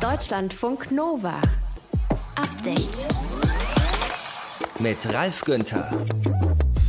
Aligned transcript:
Deutschlandfunk 0.00 0.92
Nova. 0.92 1.40
Update. 2.36 3.06
Mit 4.78 5.12
Ralf 5.12 5.44
Günther. 5.44 5.90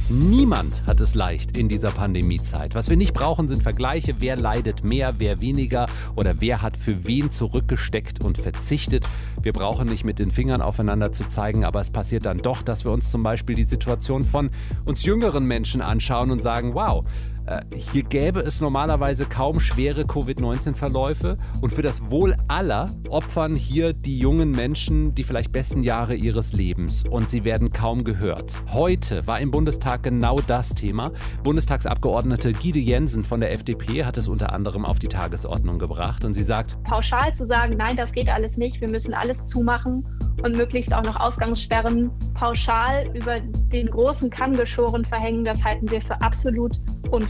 Niemand 0.09 0.73
hat 0.85 0.99
es 1.01 1.15
leicht 1.15 1.57
in 1.57 1.69
dieser 1.69 1.89
Pandemiezeit. 1.89 2.75
Was 2.75 2.87
wir 2.89 2.97
nicht 2.97 3.13
brauchen, 3.13 3.47
sind 3.47 3.63
Vergleiche, 3.63 4.15
wer 4.19 4.35
leidet 4.35 4.83
mehr, 4.83 5.15
wer 5.17 5.41
weniger 5.41 5.87
oder 6.15 6.39
wer 6.39 6.61
hat 6.61 6.77
für 6.77 7.07
wen 7.07 7.31
zurückgesteckt 7.31 8.23
und 8.23 8.37
verzichtet. 8.37 9.07
Wir 9.41 9.53
brauchen 9.53 9.89
nicht 9.89 10.03
mit 10.03 10.19
den 10.19 10.29
Fingern 10.29 10.61
aufeinander 10.61 11.11
zu 11.11 11.27
zeigen, 11.27 11.65
aber 11.65 11.81
es 11.81 11.89
passiert 11.89 12.27
dann 12.27 12.39
doch, 12.39 12.61
dass 12.61 12.85
wir 12.85 12.91
uns 12.91 13.09
zum 13.09 13.23
Beispiel 13.23 13.55
die 13.55 13.63
Situation 13.63 14.23
von 14.23 14.51
uns 14.85 15.03
jüngeren 15.03 15.45
Menschen 15.45 15.81
anschauen 15.81 16.29
und 16.29 16.43
sagen, 16.43 16.75
wow, 16.75 17.03
hier 17.75 18.03
gäbe 18.03 18.41
es 18.41 18.61
normalerweise 18.61 19.25
kaum 19.25 19.59
schwere 19.59 20.03
Covid-19-Verläufe. 20.03 21.37
Und 21.61 21.73
für 21.73 21.81
das 21.81 22.09
Wohl 22.09 22.35
aller 22.47 22.89
opfern 23.09 23.55
hier 23.55 23.93
die 23.93 24.17
jungen 24.17 24.51
Menschen 24.51 25.15
die 25.15 25.23
vielleicht 25.23 25.51
besten 25.51 25.83
Jahre 25.83 26.15
ihres 26.15 26.53
Lebens. 26.53 27.03
Und 27.09 27.29
sie 27.29 27.43
werden 27.43 27.71
kaum 27.71 28.03
gehört. 28.03 28.61
Heute 28.71 29.25
war 29.27 29.39
im 29.39 29.51
Bundestag 29.51 30.03
genau 30.03 30.41
das 30.41 30.69
Thema. 30.69 31.11
Bundestagsabgeordnete 31.43 32.53
Gide 32.53 32.79
Jensen 32.79 33.23
von 33.23 33.39
der 33.39 33.51
FDP 33.51 34.05
hat 34.05 34.17
es 34.17 34.27
unter 34.27 34.53
anderem 34.53 34.85
auf 34.85 34.99
die 34.99 35.07
Tagesordnung 35.07 35.79
gebracht. 35.79 36.25
Und 36.25 36.33
sie 36.33 36.43
sagt, 36.43 36.81
pauschal 36.83 37.33
zu 37.35 37.47
sagen, 37.47 37.75
nein, 37.77 37.97
das 37.97 38.11
geht 38.11 38.29
alles 38.29 38.57
nicht, 38.57 38.79
wir 38.81 38.89
müssen 38.89 39.13
alles 39.13 39.45
zumachen 39.45 40.05
und 40.43 40.55
möglichst 40.55 40.93
auch 40.93 41.03
noch 41.03 41.19
Ausgangssperren 41.19 42.11
pauschal 42.33 43.05
über 43.13 43.39
den 43.39 43.87
großen 43.87 44.29
Kamm 44.29 44.55
geschoren 44.55 45.03
verhängen, 45.03 45.43
das 45.43 45.63
halten 45.63 45.89
wir 45.89 46.01
für 46.01 46.19
absolut 46.21 46.79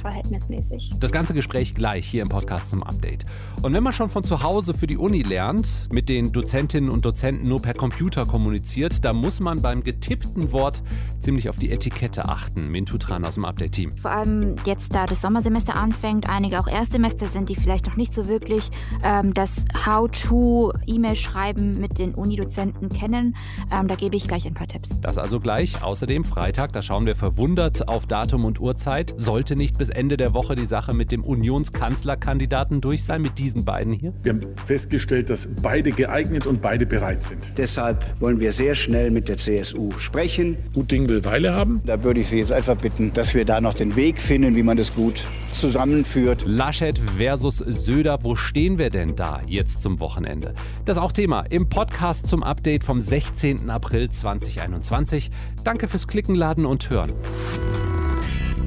unverhältnismäßig. 0.09 0.91
Das 0.99 1.11
ganze 1.11 1.33
Gespräch 1.33 1.73
gleich 1.73 2.05
hier 2.05 2.21
im 2.21 2.29
Podcast 2.29 2.69
zum 2.69 2.83
Update. 2.83 3.25
Und 3.61 3.73
wenn 3.73 3.83
man 3.83 3.91
schon 3.91 4.09
von 4.09 4.23
zu 4.23 4.41
Hause 4.41 4.73
für 4.73 4.87
die 4.87 4.95
Uni 4.95 5.21
lernt, 5.21 5.91
mit 5.91 6.07
den 6.07 6.31
Dozentinnen 6.31 6.89
und 6.89 7.03
Dozenten 7.03 7.45
nur 7.49 7.61
per 7.61 7.73
Computer 7.73 8.25
kommuniziert, 8.25 9.03
da 9.03 9.11
muss 9.11 9.41
man 9.41 9.61
beim 9.61 9.83
getippten 9.83 10.53
Wort 10.53 10.81
ziemlich 11.19 11.49
auf 11.49 11.57
die 11.57 11.69
Etikette 11.69 12.29
achten. 12.29 12.69
Mintu 12.69 12.97
Tran 12.97 13.25
aus 13.25 13.35
dem 13.35 13.43
Update-Team. 13.43 13.97
Vor 13.97 14.11
allem 14.11 14.55
jetzt, 14.65 14.95
da 14.95 15.05
das 15.05 15.19
Sommersemester 15.21 15.75
anfängt, 15.75 16.29
einige 16.29 16.57
auch 16.61 16.67
Erstsemester 16.67 17.27
sind, 17.27 17.49
die 17.49 17.55
vielleicht 17.55 17.85
noch 17.85 17.97
nicht 17.97 18.13
so 18.13 18.29
wirklich 18.29 18.69
ähm, 19.03 19.33
das 19.33 19.65
How-to-E-Mail 19.85 21.17
schreiben 21.17 21.81
mit 21.81 21.99
den 21.99 22.15
Unidozenten 22.15 22.87
kennen. 22.87 23.35
Ähm, 23.73 23.89
da 23.89 23.95
gebe 23.95 24.15
ich 24.15 24.25
gleich 24.25 24.47
ein 24.47 24.53
paar 24.53 24.67
Tipps. 24.67 24.91
Das 25.01 25.17
also 25.17 25.41
gleich. 25.41 25.83
Außerdem 25.83 26.23
Freitag, 26.23 26.71
da 26.71 26.81
schauen 26.81 27.05
wir 27.05 27.17
verwundert 27.17 27.89
auf 27.89 28.07
Datum 28.07 28.45
und 28.45 28.61
Uhrzeit. 28.61 29.13
Sollte 29.17 29.57
nicht 29.57 29.77
bis 29.77 29.89
Ende 29.89 30.15
der 30.15 30.33
Woche 30.33 30.55
die 30.55 30.65
Sache 30.65 30.93
mit 30.93 31.11
dem 31.11 31.25
Unionskanzlerkandidaten 31.25 32.79
durch 32.79 33.03
sein, 33.03 33.21
mit 33.21 33.37
diesen 33.49 33.65
beiden 33.65 33.93
hier? 33.93 34.13
Wir 34.21 34.33
haben 34.33 34.41
festgestellt, 34.65 35.29
dass 35.29 35.47
beide 35.61 35.91
geeignet 35.91 36.45
und 36.45 36.61
beide 36.61 36.85
bereit 36.85 37.23
sind. 37.23 37.41
Deshalb 37.57 38.05
wollen 38.19 38.39
wir 38.39 38.51
sehr 38.51 38.75
schnell 38.75 39.09
mit 39.09 39.27
der 39.27 39.37
CSU 39.37 39.97
sprechen. 39.97 40.57
Gut 40.73 40.91
Ding 40.91 41.09
will 41.09 41.25
Weile 41.25 41.53
haben. 41.53 41.81
Da 41.85 42.03
würde 42.03 42.19
ich 42.19 42.27
Sie 42.27 42.37
jetzt 42.37 42.51
einfach 42.51 42.75
bitten, 42.75 43.11
dass 43.13 43.33
wir 43.33 43.45
da 43.45 43.59
noch 43.59 43.73
den 43.73 43.95
Weg 43.95 44.21
finden, 44.21 44.55
wie 44.55 44.63
man 44.63 44.77
das 44.77 44.93
gut 44.93 45.25
zusammenführt. 45.51 46.43
Laschet 46.45 46.99
versus 47.17 47.57
Söder, 47.57 48.19
wo 48.23 48.35
stehen 48.35 48.77
wir 48.77 48.89
denn 48.89 49.15
da 49.15 49.41
jetzt 49.47 49.81
zum 49.81 49.99
Wochenende? 49.99 50.53
Das 50.85 50.97
ist 50.97 51.03
auch 51.03 51.11
Thema 51.11 51.41
im 51.49 51.69
Podcast 51.69 52.27
zum 52.27 52.43
Update 52.43 52.83
vom 52.83 53.01
16. 53.01 53.69
April 53.69 54.09
2021. 54.09 55.31
Danke 55.63 55.87
fürs 55.87 56.07
Klicken, 56.07 56.35
Laden 56.35 56.65
und 56.65 56.89
Hören. 56.89 57.13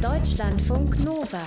Deutschlandfunk 0.01 1.05
Nova. 1.05 1.43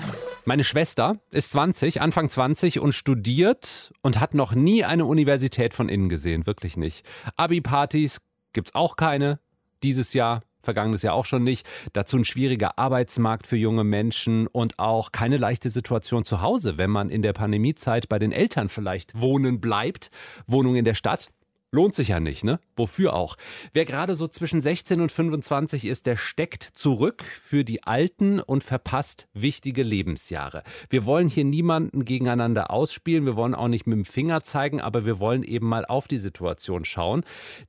Meine 0.48 0.64
Schwester 0.64 1.18
ist 1.32 1.52
20, 1.54 2.02
Anfang 2.02 2.30
20 2.30 2.80
und 2.80 2.94
studiert 2.94 3.92
und 4.04 4.20
hat 4.20 4.36
noch 4.36 4.54
nie 4.54 4.84
eine 4.84 5.06
Universität 5.06 5.74
von 5.74 5.90
innen 5.90 6.08
gesehen, 6.08 6.46
wirklich 6.46 6.78
nicht. 6.78 7.04
Abi-Partys 7.36 8.22
gibt's 8.54 8.76
auch 8.76 8.96
keine 8.96 9.40
dieses 9.82 10.14
Jahr 10.14 10.44
vergangenes 10.66 11.04
Jahr 11.04 11.14
auch 11.14 11.26
schon 11.26 11.44
nicht. 11.44 11.66
Dazu 11.94 12.18
ein 12.18 12.26
schwieriger 12.26 12.78
Arbeitsmarkt 12.78 13.48
für 13.48 13.56
junge 13.56 13.84
Menschen 13.84 14.48
und 14.48 14.78
auch 14.80 15.12
keine 15.12 15.38
leichte 15.38 15.70
Situation 15.70 16.26
zu 16.26 16.42
Hause, 16.42 16.78
wenn 16.78 16.90
man 16.90 17.10
in 17.10 17.22
der 17.22 17.34
Pandemiezeit 17.34 18.10
bei 18.10 18.20
den 18.20 18.32
Eltern 18.32 18.68
vielleicht 18.68 19.20
wohnen 19.20 19.62
bleibt. 19.62 20.10
Wohnung 20.48 20.76
in 20.76 20.86
der 20.86 20.96
Stadt 20.96 21.30
Lohnt 21.76 21.94
sich 21.94 22.08
ja 22.08 22.22
nicht, 22.22 22.46
ne? 22.46 22.62
Wofür 22.78 23.14
auch? 23.14 23.36
Wer 23.74 23.84
gerade 23.84 24.16
so 24.16 24.30
zwischen 24.30 24.62
16 24.62 25.02
und 25.02 25.12
25 25.12 25.84
ist, 25.84 26.06
der 26.06 26.16
steckt 26.16 26.64
zurück 26.64 27.22
für 27.22 27.66
die 27.66 27.84
alten 27.84 28.40
und 28.40 28.64
verpasst 28.64 29.28
wichtige 29.34 29.84
Lebensjahre. 29.84 30.64
Wir 30.90 31.06
wollen 31.06 31.28
hier 31.28 31.44
niemanden 31.44 32.06
gegeneinander 32.06 32.72
ausspielen, 32.72 33.26
wir 33.26 33.36
wollen 33.36 33.54
auch 33.54 33.68
nicht 33.68 33.88
mit 33.88 33.98
dem 33.98 34.06
Finger 34.06 34.42
zeigen, 34.42 34.80
aber 34.80 35.06
wir 35.06 35.20
wollen 35.20 35.44
eben 35.44 35.68
mal 35.68 35.86
auf 35.86 36.08
die 36.08 36.18
Situation 36.18 36.86
schauen. 36.86 37.26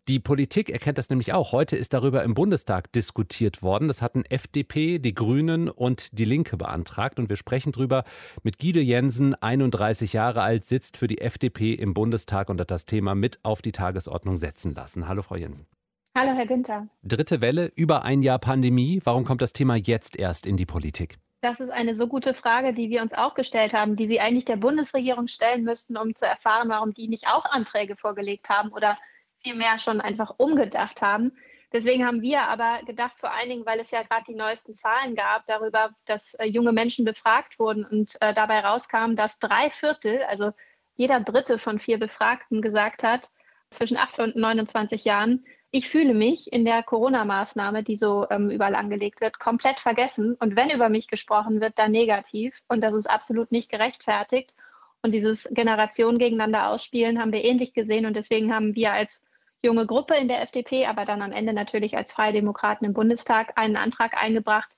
Die 0.07 0.21
Politik 0.21 0.71
erkennt 0.71 0.99
das 0.99 1.11
nämlich 1.11 1.33
auch. 1.33 1.51
Heute 1.51 1.75
ist 1.75 1.93
darüber 1.93 2.23
im 2.23 2.35
Bundestag 2.35 2.93
diskutiert 2.93 3.61
worden. 3.65 3.89
Das 3.89 4.03
hatten 4.03 4.25
FDP, 4.25 5.01
die 5.01 5.15
Grünen 5.15 5.69
und 5.69 6.17
die 6.17 6.27
Linke 6.27 6.57
beantragt 6.57 7.19
und 7.19 7.29
wir 7.29 7.37
sprechen 7.37 7.73
drüber 7.73 8.05
mit 8.45 8.61
Guido 8.61 8.79
Jensen, 8.79 9.35
31 9.35 10.13
Jahre 10.13 10.43
alt, 10.43 10.65
sitzt 10.65 10.97
für 10.97 11.09
die 11.09 11.21
FDP 11.21 11.75
im 11.75 11.93
Bundestag 11.93 12.51
und 12.51 12.61
hat 12.61 12.71
das 12.71 12.87
Thema 12.87 13.17
mit 13.17 13.41
auf 13.43 13.63
die 13.63 13.73
Tage 13.73 13.96
Tagesordnung 13.97 14.37
setzen 14.37 14.75
lassen. 14.75 15.09
Hallo, 15.09 15.23
Frau 15.23 15.37
Jensen. 15.37 15.67
Hallo, 16.15 16.33
Herr 16.33 16.47
Günther. 16.47 16.87
Dritte 17.03 17.41
Welle, 17.41 17.71
über 17.75 18.05
ein 18.05 18.23
Jahr 18.23 18.39
Pandemie. 18.39 19.01
Warum 19.05 19.25
kommt 19.25 19.41
das 19.41 19.53
Thema 19.53 19.77
jetzt 19.77 20.19
erst 20.19 20.47
in 20.47 20.57
die 20.57 20.67
Politik? 20.67 21.19
Das 21.41 21.61
ist 21.61 21.71
eine 21.71 21.95
so 21.95 22.07
gute 22.07 22.35
Frage, 22.35 22.75
die 22.75 22.91
wir 22.91 23.03
uns 23.03 23.15
auch 23.15 23.35
gestellt 23.35 23.73
haben, 23.73 23.97
die 23.97 24.07
Sie 24.07 24.21
eigentlich 24.21 24.45
der 24.45 24.57
Bundesregierung 24.57 25.29
stellen 25.29 25.65
müssten, 25.65 25.97
um 25.97 26.15
zu 26.15 26.27
erfahren, 26.27 26.69
warum 26.69 26.93
die 26.93 27.09
nicht 27.09 27.27
auch 27.27 27.45
Anträge 27.47 27.97
vorgelegt 27.97 28.49
haben 28.51 28.71
oder 28.71 28.99
vielmehr 29.43 29.79
schon 29.79 30.01
einfach 30.01 30.35
umgedacht 30.39 31.01
haben. 31.03 31.33
Deswegen 31.73 32.07
haben 32.07 32.23
wir 32.23 32.43
aber 32.43 32.81
gedacht, 32.87 33.19
vor 33.19 33.33
allen 33.33 33.49
Dingen, 33.49 33.67
weil 33.67 33.81
es 33.81 33.91
ja 33.91 34.03
gerade 34.03 34.25
die 34.29 34.35
neuesten 34.35 34.75
Zahlen 34.75 35.15
gab 35.15 35.47
darüber, 35.47 35.91
dass 36.07 36.35
äh, 36.35 36.47
junge 36.47 36.73
Menschen 36.73 37.05
befragt 37.05 37.59
wurden 37.59 37.85
und 37.85 38.15
äh, 38.21 38.33
dabei 38.35 38.61
rauskam, 38.61 39.15
dass 39.15 39.39
drei 39.39 39.71
Viertel, 39.71 40.23
also 40.29 40.53
jeder 40.97 41.21
Dritte 41.21 41.59
von 41.59 41.79
vier 41.79 41.99
Befragten 41.99 42.63
gesagt 42.63 43.03
hat, 43.03 43.31
zwischen 43.71 43.97
8 43.97 44.19
und 44.21 44.37
29 44.37 45.05
Jahren. 45.05 45.45
Ich 45.71 45.89
fühle 45.89 46.15
mich 46.15 46.53
in 46.53 46.65
der 46.65 46.83
Corona-Maßnahme, 46.83 47.83
die 47.83 47.97
so 47.97 48.27
ähm, 48.31 48.51
überall 48.51 48.75
angelegt 48.75 49.21
wird, 49.21 49.39
komplett 49.39 49.81
vergessen. 49.81 50.35
Und 50.39 50.57
wenn 50.57 50.71
über 50.71 50.89
mich 50.89 51.09
gesprochen 51.09 51.61
wird, 51.61 51.79
dann 51.79 51.93
negativ. 51.93 52.63
Und 52.69 52.81
das 52.81 52.95
ist 52.95 53.11
absolut 53.11 53.53
nicht 53.53 53.71
gerechtfertigt. 53.71 54.55
Und 55.03 55.13
dieses 55.13 55.49
Generationen 55.51 56.19
gegeneinander 56.19 56.71
ausspielen 56.71 57.21
haben 57.21 57.33
wir 57.33 57.45
ähnlich 57.45 57.75
gesehen. 57.75 58.07
Und 58.07 58.15
deswegen 58.15 58.55
haben 58.55 58.75
wir 58.75 58.93
als 58.93 59.23
junge 59.63 59.87
Gruppe 59.87 60.15
in 60.15 60.29
der 60.29 60.43
FDP, 60.43 60.87
aber 60.87 61.05
dann 61.05 61.23
am 61.23 61.33
Ende 61.33 61.53
natürlich 61.53 61.97
als 61.97 62.13
Freie 62.13 62.33
Demokraten 62.33 62.85
im 62.85 62.93
Bundestag 62.95 63.59
einen 63.59 63.77
Antrag 63.77 64.21
eingebracht, 64.21 64.71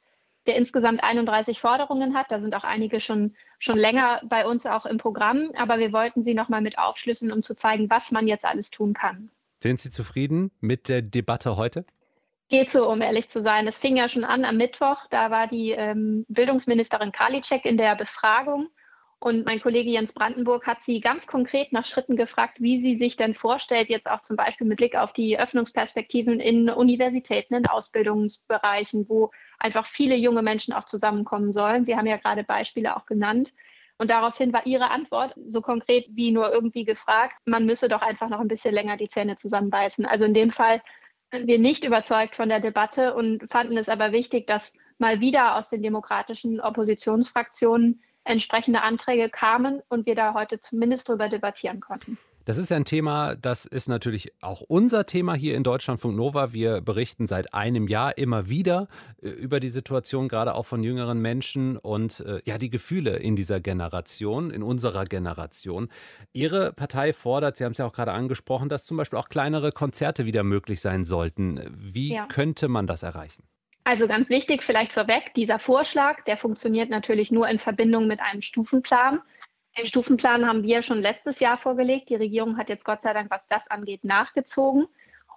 der 0.47 0.57
insgesamt 0.57 1.03
31 1.05 1.61
Forderungen 1.61 2.15
hat. 2.15 2.31
Da 2.31 2.41
sind 2.41 2.55
auch 2.55 2.65
einige 2.65 3.01
schon, 3.01 3.37
schon 3.59 3.79
länger 3.79 4.21
bei 4.25 4.47
uns 4.47 4.67
auch 4.67 4.87
im 4.87 4.99
Programm, 4.99 5.51
aber 5.57 5.79
wir 5.79 5.93
wollten 5.93 6.23
sie 6.23 6.35
nochmal 6.35 6.61
mit 6.61 6.79
aufschlüsseln, 6.79 7.33
um 7.33 7.43
zu 7.43 7.55
zeigen, 7.55 7.91
was 7.91 8.11
man 8.11 8.27
jetzt 8.27 8.45
alles 8.45 8.71
tun 8.71 8.95
kann. 8.95 9.31
Sind 9.63 9.81
Sie 9.81 9.91
zufrieden 9.91 10.53
mit 10.61 10.89
der 10.89 11.03
Debatte 11.03 11.57
heute? 11.57 11.85
Geht 12.49 12.71
so, 12.71 12.89
um 12.89 13.03
ehrlich 13.03 13.29
zu 13.29 13.43
sein. 13.43 13.67
Es 13.67 13.79
fing 13.79 13.97
ja 13.97 14.09
schon 14.09 14.25
an 14.25 14.45
am 14.45 14.57
Mittwoch. 14.57 15.07
Da 15.11 15.31
war 15.31 15.49
die 15.49 15.73
ähm, 15.73 16.25
Bildungsministerin 16.29 17.13
Karliczek 17.13 17.65
in 17.65 17.77
der 17.77 17.95
Befragung. 17.97 18.69
Und 19.21 19.47
mein 19.47 19.61
Kollege 19.61 19.91
Jens 19.91 20.13
Brandenburg 20.13 20.67
hat 20.69 20.79
sie 20.85 21.01
ganz 21.01 21.27
konkret 21.27 21.73
nach 21.73 21.85
Schritten 21.85 22.15
gefragt, 22.15 22.59
wie 22.61 22.81
sie 22.81 22.95
sich 22.95 23.17
denn 23.17 23.35
vorstellt, 23.35 23.91
jetzt 23.91 24.09
auch 24.09 24.23
zum 24.23 24.37
Beispiel 24.37 24.67
mit 24.67 24.79
Blick 24.79 24.95
auf 24.95 25.13
die 25.13 25.39
Öffnungsperspektiven 25.39 26.39
in 26.39 26.71
Universitäten, 26.71 27.55
in 27.55 27.67
Ausbildungsbereichen, 27.67 29.09
wo 29.09 29.33
einfach 29.59 29.87
viele 29.87 30.15
junge 30.15 30.43
Menschen 30.43 30.73
auch 30.73 30.85
zusammenkommen 30.85 31.53
sollen. 31.53 31.85
Sie 31.85 31.97
haben 31.97 32.07
ja 32.07 32.17
gerade 32.17 32.45
Beispiele 32.45 32.97
auch 32.97 33.07
genannt. 33.07 33.53
Und 33.99 34.11
daraufhin 34.11 34.53
war 34.53 34.65
Ihre 34.67 34.93
Antwort 34.93 35.35
so 35.49 35.61
konkret 35.61 36.07
wie 36.13 36.31
nur 36.31 36.53
irgendwie 36.53 36.85
gefragt, 36.85 37.35
man 37.45 37.67
müsse 37.67 37.89
doch 37.89 38.03
einfach 38.03 38.29
noch 38.29 38.39
ein 38.39 38.47
bisschen 38.47 38.73
länger 38.73 38.97
die 38.97 39.09
Zähne 39.09 39.35
zusammenbeißen. 39.35 40.07
Also 40.07 40.27
in 40.27 40.35
dem 40.35 40.53
Fall 40.53 40.81
sind 41.33 41.49
wir 41.49 41.59
nicht 41.59 41.85
überzeugt 41.85 42.37
von 42.37 42.49
der 42.49 42.61
Debatte 42.61 43.15
und 43.15 43.51
fanden 43.51 43.77
es 43.77 43.89
aber 43.89 44.13
wichtig, 44.13 44.47
dass 44.47 44.75
mal 44.99 45.21
wieder 45.21 45.57
aus 45.57 45.71
den 45.71 45.83
demokratischen 45.83 46.61
Oppositionsfraktionen 46.61 48.01
entsprechende 48.29 48.83
Anträge 48.83 49.29
kamen 49.29 49.83
und 49.89 50.07
wir 50.07 50.15
da 50.15 50.35
heute 50.35 50.61
zumindest 50.61 51.09
darüber 51.09 51.29
debattieren 51.29 51.81
konnten. 51.81 52.19
Das 52.49 52.57
ist 52.57 52.73
ein 52.73 52.87
Thema, 52.87 53.37
das 53.37 53.67
ist 53.67 53.89
natürlich 53.89 54.33
auch 54.41 54.63
unser 54.63 55.05
Thema 55.05 55.35
hier 55.35 55.55
in 55.55 55.65
Deutschlandfunk 55.65 56.17
Nova. 56.17 56.55
Wir 56.55 56.81
berichten 56.81 57.27
seit 57.27 57.53
einem 57.53 57.89
Jahr 57.89 58.17
immer 58.17 58.49
wieder 58.49 58.89
äh, 59.21 59.29
über 59.29 59.61
die 59.61 59.69
Situation, 59.69 60.29
gerade 60.29 60.55
auch 60.55 60.65
von 60.65 60.83
jüngeren 60.83 61.21
Menschen 61.21 61.77
und 61.77 62.21
äh, 62.21 62.41
ja, 62.47 62.57
die 62.57 62.71
Gefühle 62.71 63.19
in 63.19 63.37
dieser 63.37 63.61
Generation, 63.61 64.51
in 64.51 64.63
unserer 64.63 65.05
Generation. 65.05 65.89
Ihre 66.33 66.73
Partei 66.73 67.13
fordert, 67.13 67.59
Sie 67.59 67.67
haben 67.67 67.73
es 67.73 67.79
ja 67.79 67.85
auch 67.85 67.93
gerade 67.93 68.13
angesprochen, 68.13 68.71
dass 68.71 68.87
zum 68.87 68.97
Beispiel 68.97 69.19
auch 69.19 69.29
kleinere 69.29 69.71
Konzerte 69.71 70.25
wieder 70.25 70.43
möglich 70.43 70.81
sein 70.81 71.05
sollten. 71.05 71.61
Wie 71.77 72.15
ja. 72.15 72.25
könnte 72.29 72.69
man 72.69 72.87
das 72.87 73.03
erreichen? 73.03 73.43
Also 73.89 74.07
ganz 74.07 74.29
wichtig 74.29 74.63
vielleicht 74.63 74.93
vorweg, 74.93 75.33
dieser 75.33 75.59
Vorschlag, 75.59 76.23
der 76.25 76.37
funktioniert 76.37 76.91
natürlich 76.91 77.33
nur 77.33 77.49
in 77.49 77.59
Verbindung 77.59 78.07
mit 78.07 78.21
einem 78.21 78.43
Stufenplan 78.43 79.23
Den 79.79 79.87
Stufenplan 79.87 80.47
haben 80.47 80.63
wir 80.63 80.83
schon 80.83 81.01
letztes 81.01 81.41
Jahr 81.41 81.57
vorgelegt. 81.57 82.11
Die 82.11 82.17
Regierung 82.17 82.59
hat 82.59 82.69
jetzt 82.69 82.85
Gott 82.85 83.01
sei 83.01 83.15
Dank, 83.15 83.31
was 83.31 83.47
das 83.49 83.67
angeht, 83.71 84.05
nachgezogen. 84.05 84.89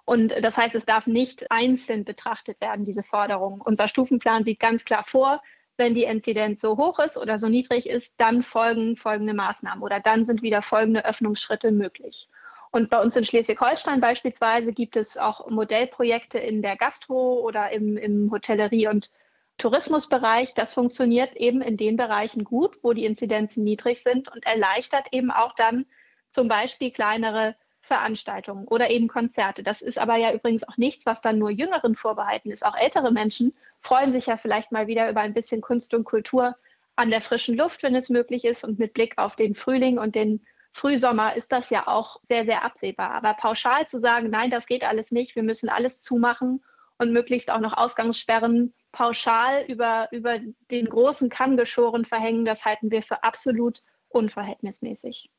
Und 0.04 0.34
das 0.44 0.58
heißt, 0.58 0.74
es 0.74 0.84
darf 0.84 1.06
nicht 1.06 1.50
einzeln 1.50 2.04
betrachtet 2.04 2.60
werden, 2.60 2.84
diese 2.84 3.02
Forderung. 3.02 3.62
Unser 3.62 3.88
Stufenplan 3.88 4.44
sieht 4.44 4.60
ganz 4.60 4.84
klar 4.84 5.04
vor, 5.06 5.40
wenn 5.78 5.94
die 5.94 6.04
Inzidenz 6.04 6.60
so 6.60 6.76
hoch 6.76 6.98
ist 6.98 7.16
oder 7.16 7.38
so 7.38 7.48
niedrig 7.48 7.88
ist, 7.88 8.16
dann 8.18 8.42
folgen 8.42 8.98
folgende 8.98 9.32
Maßnahmen 9.32 9.82
oder 9.82 9.98
dann 9.98 10.26
sind 10.26 10.42
wieder 10.42 10.60
folgende 10.60 11.06
Öffnungsschritte 11.06 11.72
möglich. 11.72 12.28
Und 12.72 12.88
bei 12.88 13.00
uns 13.00 13.14
in 13.16 13.24
Schleswig-Holstein 13.26 14.00
beispielsweise 14.00 14.72
gibt 14.72 14.96
es 14.96 15.18
auch 15.18 15.48
Modellprojekte 15.50 16.38
in 16.38 16.62
der 16.62 16.76
Gastro 16.76 17.40
oder 17.40 17.70
im, 17.70 17.98
im 17.98 18.30
Hotellerie- 18.30 18.88
und 18.88 19.10
Tourismusbereich. 19.58 20.54
Das 20.54 20.72
funktioniert 20.72 21.36
eben 21.36 21.60
in 21.60 21.76
den 21.76 21.98
Bereichen 21.98 22.44
gut, 22.44 22.78
wo 22.82 22.94
die 22.94 23.04
Inzidenzen 23.04 23.62
niedrig 23.62 24.02
sind 24.02 24.32
und 24.32 24.46
erleichtert 24.46 25.08
eben 25.12 25.30
auch 25.30 25.54
dann 25.54 25.84
zum 26.30 26.48
Beispiel 26.48 26.90
kleinere 26.90 27.56
Veranstaltungen 27.82 28.66
oder 28.66 28.88
eben 28.88 29.06
Konzerte. 29.06 29.62
Das 29.62 29.82
ist 29.82 29.98
aber 29.98 30.16
ja 30.16 30.32
übrigens 30.32 30.66
auch 30.66 30.78
nichts, 30.78 31.04
was 31.04 31.20
dann 31.20 31.38
nur 31.38 31.50
Jüngeren 31.50 31.94
vorbehalten 31.94 32.50
ist. 32.50 32.64
Auch 32.64 32.76
ältere 32.76 33.12
Menschen 33.12 33.54
freuen 33.80 34.14
sich 34.14 34.26
ja 34.26 34.38
vielleicht 34.38 34.72
mal 34.72 34.86
wieder 34.86 35.10
über 35.10 35.20
ein 35.20 35.34
bisschen 35.34 35.60
Kunst 35.60 35.92
und 35.92 36.04
Kultur 36.04 36.56
an 36.96 37.10
der 37.10 37.20
frischen 37.20 37.54
Luft, 37.54 37.82
wenn 37.82 37.94
es 37.94 38.08
möglich 38.08 38.46
ist. 38.46 38.64
Und 38.64 38.78
mit 38.78 38.94
Blick 38.94 39.18
auf 39.18 39.36
den 39.36 39.54
Frühling 39.54 39.98
und 39.98 40.14
den 40.14 40.40
Frühsommer 40.72 41.36
ist 41.36 41.52
das 41.52 41.70
ja 41.70 41.86
auch 41.86 42.20
sehr, 42.28 42.44
sehr 42.44 42.64
absehbar. 42.64 43.10
Aber 43.12 43.34
pauschal 43.34 43.86
zu 43.88 44.00
sagen, 44.00 44.30
nein, 44.30 44.50
das 44.50 44.66
geht 44.66 44.84
alles 44.84 45.10
nicht, 45.10 45.36
wir 45.36 45.42
müssen 45.42 45.68
alles 45.68 46.00
zumachen 46.00 46.64
und 46.98 47.12
möglichst 47.12 47.50
auch 47.50 47.60
noch 47.60 47.76
Ausgangssperren 47.76 48.72
pauschal 48.90 49.64
über, 49.68 50.08
über 50.12 50.38
den 50.70 50.88
großen 50.88 51.28
Kamm 51.28 51.56
geschoren 51.56 52.04
verhängen, 52.04 52.44
das 52.44 52.64
halten 52.64 52.90
wir 52.90 53.02
für 53.02 53.22
absolut 53.22 53.82
unverhältnismäßig. 54.08 55.30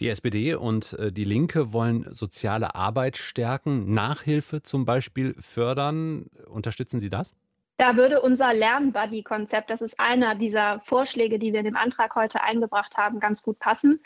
Die 0.00 0.08
SPD 0.08 0.54
und 0.54 0.94
äh, 0.94 1.12
die 1.12 1.24
Linke 1.24 1.72
wollen 1.72 2.06
soziale 2.14 2.74
Arbeit 2.74 3.16
stärken, 3.16 3.92
Nachhilfe 3.92 4.62
zum 4.62 4.86
Beispiel 4.86 5.34
fördern. 5.38 6.30
Unterstützen 6.48 7.00
Sie 7.00 7.10
das? 7.10 7.34
Da 7.76 7.96
würde 7.96 8.20
unser 8.20 8.52
Lernbuddy-Konzept, 8.52 9.70
das 9.70 9.80
ist 9.80 9.98
einer 9.98 10.34
dieser 10.34 10.80
Vorschläge, 10.80 11.38
die 11.38 11.52
wir 11.52 11.60
in 11.60 11.66
dem 11.66 11.76
Antrag 11.76 12.14
heute 12.14 12.42
eingebracht 12.42 12.96
haben, 12.96 13.20
ganz 13.20 13.42
gut 13.42 13.58
passen. 13.58 14.00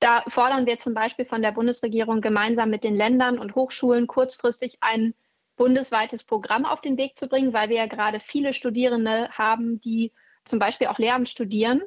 Da 0.00 0.22
fordern 0.28 0.66
wir 0.66 0.78
zum 0.78 0.94
Beispiel 0.94 1.24
von 1.24 1.42
der 1.42 1.52
Bundesregierung 1.52 2.20
gemeinsam 2.20 2.70
mit 2.70 2.84
den 2.84 2.94
Ländern 2.94 3.38
und 3.38 3.54
Hochschulen 3.54 4.06
kurzfristig 4.06 4.78
ein 4.80 5.14
bundesweites 5.56 6.22
Programm 6.22 6.64
auf 6.64 6.80
den 6.80 6.96
Weg 6.96 7.18
zu 7.18 7.28
bringen, 7.28 7.52
weil 7.52 7.68
wir 7.68 7.76
ja 7.76 7.86
gerade 7.86 8.20
viele 8.20 8.52
Studierende 8.52 9.28
haben, 9.30 9.80
die 9.80 10.12
zum 10.44 10.60
Beispiel 10.60 10.86
auch 10.86 10.98
Lehramt 10.98 11.28
studieren 11.28 11.82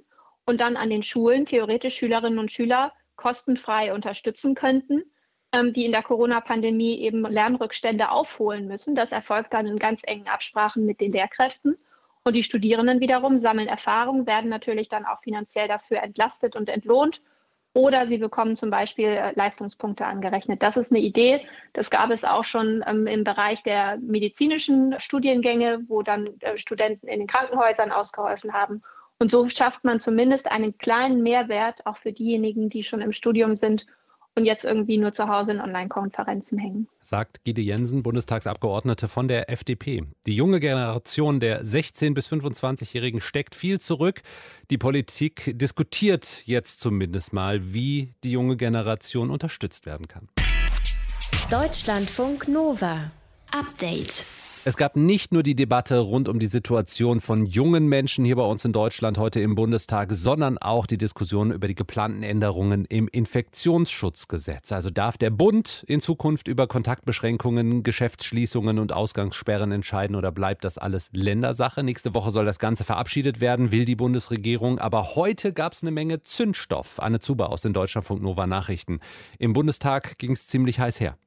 und 0.45 0.59
dann 0.59 0.75
an 0.75 0.89
den 0.89 1.03
Schulen 1.03 1.45
theoretisch 1.45 1.95
Schülerinnen 1.95 2.37
und 2.37 2.51
Schüler 2.51 2.91
kostenfrei 3.15 3.93
unterstützen 3.93 4.55
könnten, 4.55 5.03
ähm, 5.55 5.71
die 5.71 5.85
in 5.85 5.91
der 5.93 6.03
Corona-Pandemie 6.03 6.99
eben 6.99 7.21
Lernrückstände 7.21 8.09
aufholen 8.09 8.67
müssen. 8.67 8.93
Das 8.93 9.11
erfolgt 9.13 9.53
dann 9.53 9.67
in 9.67 9.79
ganz 9.79 10.01
engen 10.03 10.27
Absprachen 10.27 10.85
mit 10.85 10.99
den 10.99 11.13
Lehrkräften. 11.13 11.77
Und 12.23 12.35
die 12.35 12.43
Studierenden 12.43 12.99
wiederum 12.99 13.39
sammeln 13.39 13.67
Erfahrung, 13.67 14.27
werden 14.27 14.49
natürlich 14.49 14.89
dann 14.89 15.05
auch 15.05 15.21
finanziell 15.21 15.67
dafür 15.67 16.03
entlastet 16.03 16.55
und 16.55 16.69
entlohnt 16.69 17.21
oder 17.73 18.07
sie 18.07 18.18
bekommen 18.18 18.56
zum 18.56 18.69
Beispiel 18.69 19.07
äh, 19.07 19.31
Leistungspunkte 19.35 20.06
angerechnet. 20.06 20.62
Das 20.62 20.77
ist 20.77 20.91
eine 20.91 21.00
Idee. 21.00 21.45
Das 21.73 21.89
gab 21.89 22.12
es 22.12 22.23
auch 22.23 22.44
schon 22.44 22.83
ähm, 22.85 23.07
im 23.07 23.23
Bereich 23.23 23.63
der 23.63 23.97
medizinischen 23.97 24.95
Studiengänge, 25.00 25.81
wo 25.88 26.01
dann 26.01 26.27
äh, 26.41 26.57
Studenten 26.57 27.07
in 27.07 27.19
den 27.19 27.27
Krankenhäusern 27.27 27.91
ausgeholfen 27.91 28.53
haben. 28.53 28.81
Und 29.19 29.31
so 29.31 29.47
schafft 29.47 29.83
man 29.83 30.00
zumindest 30.00 30.51
einen 30.51 30.77
kleinen 30.77 31.21
Mehrwert 31.21 31.85
auch 31.85 31.97
für 31.97 32.12
diejenigen, 32.12 32.69
die 32.69 32.83
schon 32.83 33.01
im 33.01 33.12
Studium 33.12 33.56
sind 33.56 33.85
und 34.35 34.45
jetzt 34.45 34.65
irgendwie 34.65 34.97
nur 34.97 35.13
zu 35.13 35.27
Hause 35.27 35.51
in 35.51 35.61
Online-Konferenzen 35.61 36.57
hängen. 36.57 36.87
Sagt 37.03 37.43
Gide 37.43 37.61
Jensen, 37.61 38.03
Bundestagsabgeordnete 38.03 39.07
von 39.07 39.27
der 39.27 39.49
FDP. 39.49 40.03
Die 40.25 40.35
junge 40.35 40.59
Generation 40.59 41.39
der 41.39 41.63
16- 41.63 42.13
bis 42.13 42.31
25-Jährigen 42.31 43.19
steckt 43.21 43.55
viel 43.55 43.79
zurück. 43.79 44.21
Die 44.69 44.77
Politik 44.77 45.57
diskutiert 45.57 46.43
jetzt 46.45 46.79
zumindest 46.79 47.33
mal, 47.33 47.73
wie 47.73 48.13
die 48.23 48.31
junge 48.31 48.55
Generation 48.55 49.29
unterstützt 49.29 49.85
werden 49.85 50.07
kann. 50.07 50.29
Deutschlandfunk 51.49 52.47
Nova. 52.47 53.11
Update. 53.51 54.23
Es 54.63 54.77
gab 54.77 54.95
nicht 54.95 55.33
nur 55.33 55.41
die 55.41 55.55
Debatte 55.55 55.97
rund 55.97 56.29
um 56.29 56.37
die 56.37 56.45
Situation 56.45 57.19
von 57.19 57.47
jungen 57.47 57.87
Menschen 57.87 58.25
hier 58.25 58.35
bei 58.35 58.43
uns 58.43 58.63
in 58.63 58.73
Deutschland 58.73 59.17
heute 59.17 59.39
im 59.39 59.55
Bundestag, 59.55 60.13
sondern 60.13 60.59
auch 60.59 60.85
die 60.85 60.99
Diskussion 60.99 61.51
über 61.51 61.67
die 61.67 61.73
geplanten 61.73 62.21
Änderungen 62.21 62.85
im 62.85 63.07
Infektionsschutzgesetz. 63.07 64.71
Also 64.71 64.91
darf 64.91 65.17
der 65.17 65.31
Bund 65.31 65.83
in 65.87 65.99
Zukunft 65.99 66.47
über 66.47 66.67
Kontaktbeschränkungen, 66.67 67.81
Geschäftsschließungen 67.81 68.77
und 68.77 68.93
Ausgangssperren 68.93 69.71
entscheiden 69.71 70.15
oder 70.15 70.31
bleibt 70.31 70.63
das 70.63 70.77
alles 70.77 71.09
Ländersache? 71.11 71.81
Nächste 71.81 72.13
Woche 72.13 72.29
soll 72.29 72.45
das 72.45 72.59
Ganze 72.59 72.83
verabschiedet 72.83 73.41
werden, 73.41 73.71
will 73.71 73.85
die 73.85 73.95
Bundesregierung. 73.95 74.77
Aber 74.77 75.15
heute 75.15 75.53
gab 75.53 75.73
es 75.73 75.81
eine 75.81 75.89
Menge 75.89 76.21
Zündstoff. 76.21 76.99
Anne 76.99 77.19
Zuber 77.19 77.49
aus 77.49 77.61
den 77.61 77.73
Deutschlandfunk 77.73 78.21
Nova 78.21 78.45
Nachrichten. 78.45 78.99
Im 79.39 79.53
Bundestag 79.53 80.19
ging 80.19 80.33
es 80.33 80.45
ziemlich 80.45 80.79
heiß 80.79 80.99
her. 80.99 81.17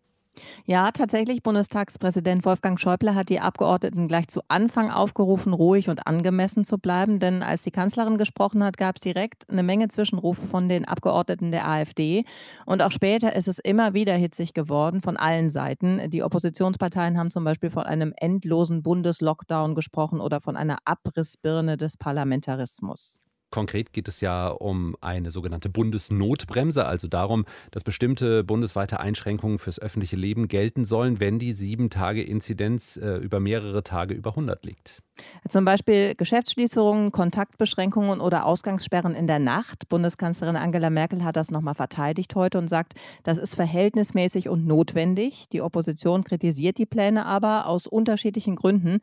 Ja, 0.67 0.91
tatsächlich. 0.91 1.43
Bundestagspräsident 1.43 2.45
Wolfgang 2.45 2.81
Schäuble 2.81 3.15
hat 3.15 3.29
die 3.29 3.41
Abgeordneten 3.41 4.09
gleich 4.09 4.29
zu 4.29 4.41
Anfang 4.49 4.91
aufgerufen, 4.91 5.53
ruhig 5.53 5.89
und 5.89 6.07
angemessen 6.07 6.65
zu 6.65 6.79
bleiben. 6.79 7.19
Denn 7.19 7.43
als 7.43 7.63
die 7.63 7.71
Kanzlerin 7.71 8.19
gesprochen 8.19 8.65
hat, 8.65 8.77
gab 8.77 8.97
es 8.97 9.01
direkt 9.01 9.49
eine 9.51 9.63
Menge 9.63 9.89
Zwischenrufe 9.89 10.47
von 10.47 10.69
den 10.69 10.87
Abgeordneten 10.87 11.51
der 11.51 11.69
AfD. 11.69 12.25
Und 12.67 12.83
auch 12.83 12.93
später 12.93 13.35
ist 13.37 13.49
es 13.49 13.59
immer 13.59 13.95
wieder 13.95 14.15
hitzig 14.15 14.55
geworden 14.55 15.03
von 15.03 15.17
allen 15.17 15.51
Seiten. 15.51 16.11
Die 16.11 16.23
Oppositionsparteien 16.23 17.19
haben 17.19 17.31
zum 17.31 17.45
Beispiel 17.45 17.71
von 17.71 17.85
einem 17.85 18.13
endlosen 18.17 18.83
Bundeslockdown 18.83 19.75
gesprochen 19.75 20.21
oder 20.21 20.41
von 20.41 20.57
einer 20.57 20.79
Abrissbirne 20.85 21.77
des 21.77 21.97
Parlamentarismus. 21.97 23.19
Konkret 23.55 23.93
geht 23.93 24.09
es 24.09 24.21
ja 24.21 24.49
um 24.49 24.97
eine 25.01 25.31
sogenannte 25.31 25.69
Bundesnotbremse, 25.69 26.87
also 26.87 27.07
darum, 27.07 27.45
dass 27.71 27.85
bestimmte 27.85 28.43
bundesweite 28.43 28.99
Einschränkungen 28.99 29.61
fürs 29.61 29.79
öffentliche 29.79 30.17
Leben 30.17 30.49
gelten 30.49 30.85
sollen, 30.85 31.21
wenn 31.21 31.39
die 31.39 31.53
sieben 31.53 31.89
Tage 31.89 32.25
Inzidenz 32.25 32.97
äh, 32.97 33.15
über 33.19 33.39
mehrere 33.39 33.85
Tage 33.85 34.13
über 34.13 34.31
100 34.31 34.65
liegt. 34.65 35.05
Zum 35.49 35.65
Beispiel 35.65 36.15
Geschäftsschließungen, 36.15 37.13
Kontaktbeschränkungen 37.13 38.21
oder 38.21 38.47
Ausgangssperren 38.47 39.15
in 39.15 39.27
der 39.27 39.39
Nacht. 39.39 39.89
Bundeskanzlerin 39.89 40.57
Angela 40.57 40.91
Merkel 40.91 41.23
hat 41.25 41.37
das 41.37 41.51
nochmal 41.51 41.75
verteidigt 41.75 42.35
heute 42.35 42.59
und 42.59 42.69
sagt, 42.69 42.95
das 43.23 43.39
ist 43.39 43.55
verhältnismäßig 43.55 44.49
und 44.49 44.67
notwendig. 44.67 45.45
Die 45.53 45.61
Opposition 45.61 46.25
kritisiert 46.25 46.79
die 46.79 46.87
Pläne 46.87 47.27
aber 47.27 47.67
aus 47.67 47.87
unterschiedlichen 47.87 48.57
Gründen. 48.57 49.01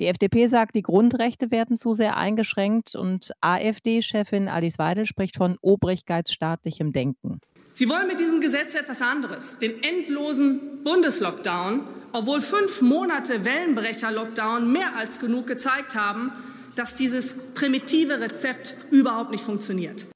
Die 0.00 0.06
FDP 0.06 0.46
sagt, 0.46 0.74
die 0.74 0.82
Grundrechte 0.82 1.50
werden 1.50 1.76
zu 1.76 1.94
sehr 1.94 2.16
eingeschränkt 2.16 2.94
und 2.94 3.32
AfD-Chefin 3.40 4.48
Alice 4.48 4.78
Weidel 4.78 5.06
spricht 5.06 5.36
von 5.36 5.56
obrigkeitsstaatlichem 5.62 6.92
Denken. 6.92 7.40
Sie 7.76 7.88
wollen 7.88 8.06
mit 8.06 8.20
diesem 8.20 8.40
Gesetz 8.40 8.76
etwas 8.76 9.02
anderes, 9.02 9.58
den 9.58 9.82
endlosen 9.82 10.84
Bundeslockdown, 10.84 11.80
obwohl 12.12 12.40
fünf 12.40 12.80
Monate 12.80 13.44
Wellenbrecher-Lockdown 13.44 14.72
mehr 14.72 14.94
als 14.94 15.18
genug 15.18 15.48
gezeigt 15.48 15.96
haben, 15.96 16.30
dass 16.76 16.94
dieses 16.94 17.34
primitive 17.54 18.20
Rezept 18.20 18.76
überhaupt 18.92 19.32
nicht 19.32 19.42
funktioniert. 19.42 20.06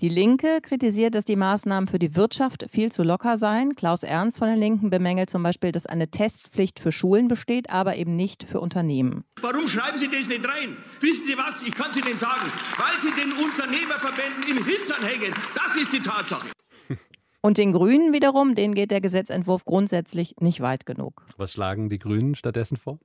Die 0.00 0.08
Linke 0.08 0.58
kritisiert, 0.60 1.14
dass 1.14 1.24
die 1.24 1.36
Maßnahmen 1.36 1.86
für 1.86 2.00
die 2.00 2.16
Wirtschaft 2.16 2.66
viel 2.68 2.90
zu 2.90 3.04
locker 3.04 3.36
seien. 3.36 3.76
Klaus 3.76 4.02
Ernst 4.02 4.40
von 4.40 4.48
den 4.48 4.58
Linken 4.58 4.90
bemängelt 4.90 5.30
zum 5.30 5.44
Beispiel, 5.44 5.70
dass 5.70 5.86
eine 5.86 6.10
Testpflicht 6.10 6.80
für 6.80 6.90
Schulen 6.90 7.28
besteht, 7.28 7.70
aber 7.70 7.94
eben 7.94 8.16
nicht 8.16 8.42
für 8.42 8.58
Unternehmen. 8.58 9.22
Warum 9.40 9.68
schreiben 9.68 9.98
Sie 10.00 10.10
das 10.10 10.26
nicht 10.26 10.44
rein? 10.44 10.76
Wissen 10.98 11.26
Sie 11.28 11.38
was? 11.38 11.62
Ich 11.62 11.76
kann 11.76 11.92
es 11.92 11.96
Ihnen 11.96 12.18
sagen. 12.18 12.50
Weil 12.76 13.00
Sie 13.00 13.14
den 13.14 13.30
Unternehmerverbänden 13.34 14.42
im 14.50 14.64
Hintern 14.64 15.04
hängen. 15.04 15.32
Das 15.54 15.76
ist 15.76 15.92
die 15.92 16.00
Tatsache. 16.00 16.48
Und 17.44 17.58
den 17.58 17.72
Grünen 17.72 18.12
wiederum, 18.12 18.54
denen 18.54 18.72
geht 18.72 18.92
der 18.92 19.00
Gesetzentwurf 19.00 19.64
grundsätzlich 19.64 20.36
nicht 20.38 20.60
weit 20.60 20.86
genug. 20.86 21.26
Was 21.36 21.52
schlagen 21.52 21.90
die 21.90 21.98
Grünen 21.98 22.36
stattdessen 22.36 22.76
vor? 22.76 23.00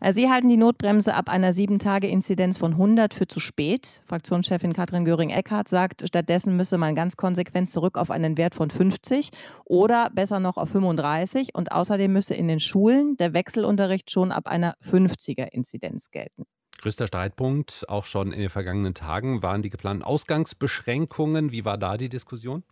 Äh, 0.00 0.12
Sie 0.12 0.30
halten 0.30 0.48
die 0.48 0.56
Notbremse 0.56 1.14
ab 1.14 1.28
einer 1.28 1.52
7-Tage-Inzidenz 1.52 2.58
von 2.58 2.72
100 2.72 3.12
für 3.12 3.26
zu 3.26 3.40
spät. 3.40 4.02
Fraktionschefin 4.06 4.72
Katrin 4.72 5.04
Göring-Eckardt 5.04 5.68
sagt, 5.68 6.04
stattdessen 6.06 6.56
müsse 6.56 6.78
man 6.78 6.94
ganz 6.94 7.16
konsequent 7.16 7.68
zurück 7.68 7.98
auf 7.98 8.12
einen 8.12 8.38
Wert 8.38 8.54
von 8.54 8.70
50 8.70 9.30
oder 9.64 10.10
besser 10.10 10.38
noch 10.38 10.58
auf 10.58 10.68
35. 10.70 11.52
Und 11.52 11.72
außerdem 11.72 12.12
müsse 12.12 12.34
in 12.34 12.46
den 12.46 12.60
Schulen 12.60 13.16
der 13.16 13.34
Wechselunterricht 13.34 14.12
schon 14.12 14.30
ab 14.30 14.46
einer 14.46 14.76
50er-Inzidenz 14.84 16.12
gelten. 16.12 16.44
Größter 16.80 17.08
Streitpunkt, 17.08 17.84
auch 17.88 18.04
schon 18.04 18.32
in 18.32 18.40
den 18.40 18.50
vergangenen 18.50 18.94
Tagen, 18.94 19.42
waren 19.42 19.62
die 19.62 19.70
geplanten 19.70 20.04
Ausgangsbeschränkungen. 20.04 21.50
Wie 21.50 21.64
war 21.64 21.78
da 21.78 21.96
die 21.96 22.08
Diskussion? 22.08 22.62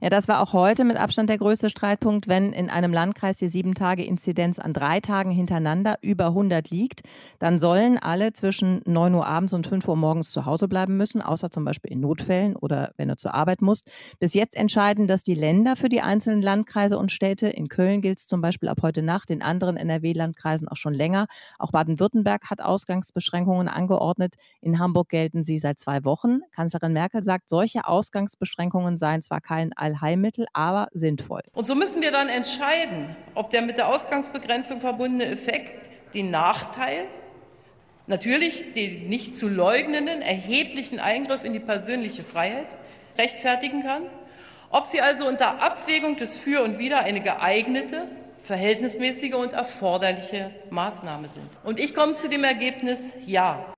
Ja, 0.00 0.08
das 0.10 0.28
war 0.28 0.40
auch 0.40 0.52
heute 0.52 0.84
mit 0.84 0.96
Abstand 0.96 1.28
der 1.28 1.38
größte 1.38 1.70
Streitpunkt. 1.70 2.28
Wenn 2.28 2.52
in 2.52 2.70
einem 2.70 2.92
Landkreis 2.92 3.36
die 3.36 3.48
sieben 3.48 3.74
Tage 3.74 4.04
Inzidenz 4.04 4.58
an 4.58 4.72
drei 4.72 5.00
Tagen 5.00 5.30
hintereinander 5.30 5.98
über 6.02 6.26
100 6.26 6.70
liegt, 6.70 7.02
dann 7.40 7.58
sollen 7.58 7.98
alle 7.98 8.32
zwischen 8.32 8.80
9 8.86 9.12
Uhr 9.14 9.26
abends 9.26 9.52
und 9.52 9.66
5 9.66 9.88
Uhr 9.88 9.96
morgens 9.96 10.30
zu 10.30 10.46
Hause 10.46 10.68
bleiben 10.68 10.96
müssen, 10.96 11.20
außer 11.20 11.50
zum 11.50 11.64
Beispiel 11.64 11.92
in 11.92 12.00
Notfällen 12.00 12.54
oder 12.54 12.92
wenn 12.96 13.08
du 13.08 13.16
zur 13.16 13.34
Arbeit 13.34 13.60
musst. 13.60 13.90
Bis 14.20 14.34
jetzt 14.34 14.56
entscheiden 14.56 15.08
das 15.08 15.24
die 15.24 15.34
Länder 15.34 15.74
für 15.74 15.88
die 15.88 16.00
einzelnen 16.00 16.42
Landkreise 16.42 16.96
und 16.96 17.10
Städte. 17.10 17.48
In 17.48 17.68
Köln 17.68 18.00
gilt 18.00 18.18
es 18.18 18.26
zum 18.28 18.40
Beispiel 18.40 18.68
ab 18.68 18.78
heute 18.82 19.02
Nacht, 19.02 19.30
in 19.30 19.42
anderen 19.42 19.76
NRW-Landkreisen 19.76 20.68
auch 20.68 20.76
schon 20.76 20.94
länger. 20.94 21.26
Auch 21.58 21.72
Baden-Württemberg 21.72 22.48
hat 22.48 22.62
Ausgangsbeschränkungen 22.62 23.68
angeordnet. 23.68 24.36
In 24.60 24.78
Hamburg 24.78 25.08
gelten 25.08 25.42
sie 25.42 25.58
seit 25.58 25.80
zwei 25.80 26.04
Wochen. 26.04 26.40
Kanzlerin 26.52 26.92
Merkel 26.92 27.24
sagt, 27.24 27.48
solche 27.48 27.86
Ausgangsbeschränkungen 27.88 28.96
seien 28.96 29.22
zwar 29.22 29.40
kein 29.40 29.57
kein 29.58 29.72
Allheilmittel, 29.72 30.46
aber 30.52 30.88
sinnvoll. 30.92 31.42
Und 31.52 31.66
so 31.66 31.74
müssen 31.74 32.00
wir 32.00 32.12
dann 32.12 32.28
entscheiden, 32.28 33.16
ob 33.34 33.50
der 33.50 33.62
mit 33.62 33.76
der 33.76 33.88
Ausgangsbegrenzung 33.88 34.80
verbundene 34.80 35.26
Effekt 35.26 36.14
den 36.14 36.30
Nachteil, 36.30 37.06
natürlich 38.06 38.72
den 38.72 39.08
nicht 39.08 39.36
zu 39.36 39.48
leugnenden 39.48 40.22
erheblichen 40.22 41.00
Eingriff 41.00 41.44
in 41.44 41.52
die 41.52 41.60
persönliche 41.60 42.22
Freiheit 42.22 42.68
rechtfertigen 43.18 43.82
kann, 43.82 44.02
ob 44.70 44.86
sie 44.86 45.00
also 45.00 45.26
unter 45.26 45.60
Abwägung 45.60 46.16
des 46.16 46.36
Für 46.36 46.62
und 46.62 46.78
Wider 46.78 47.00
eine 47.00 47.20
geeignete, 47.20 48.06
verhältnismäßige 48.44 49.34
und 49.34 49.54
erforderliche 49.54 50.52
Maßnahme 50.70 51.28
sind. 51.28 51.48
Und 51.64 51.80
ich 51.80 51.94
komme 51.94 52.14
zu 52.14 52.28
dem 52.28 52.44
Ergebnis, 52.44 53.06
ja. 53.26 53.74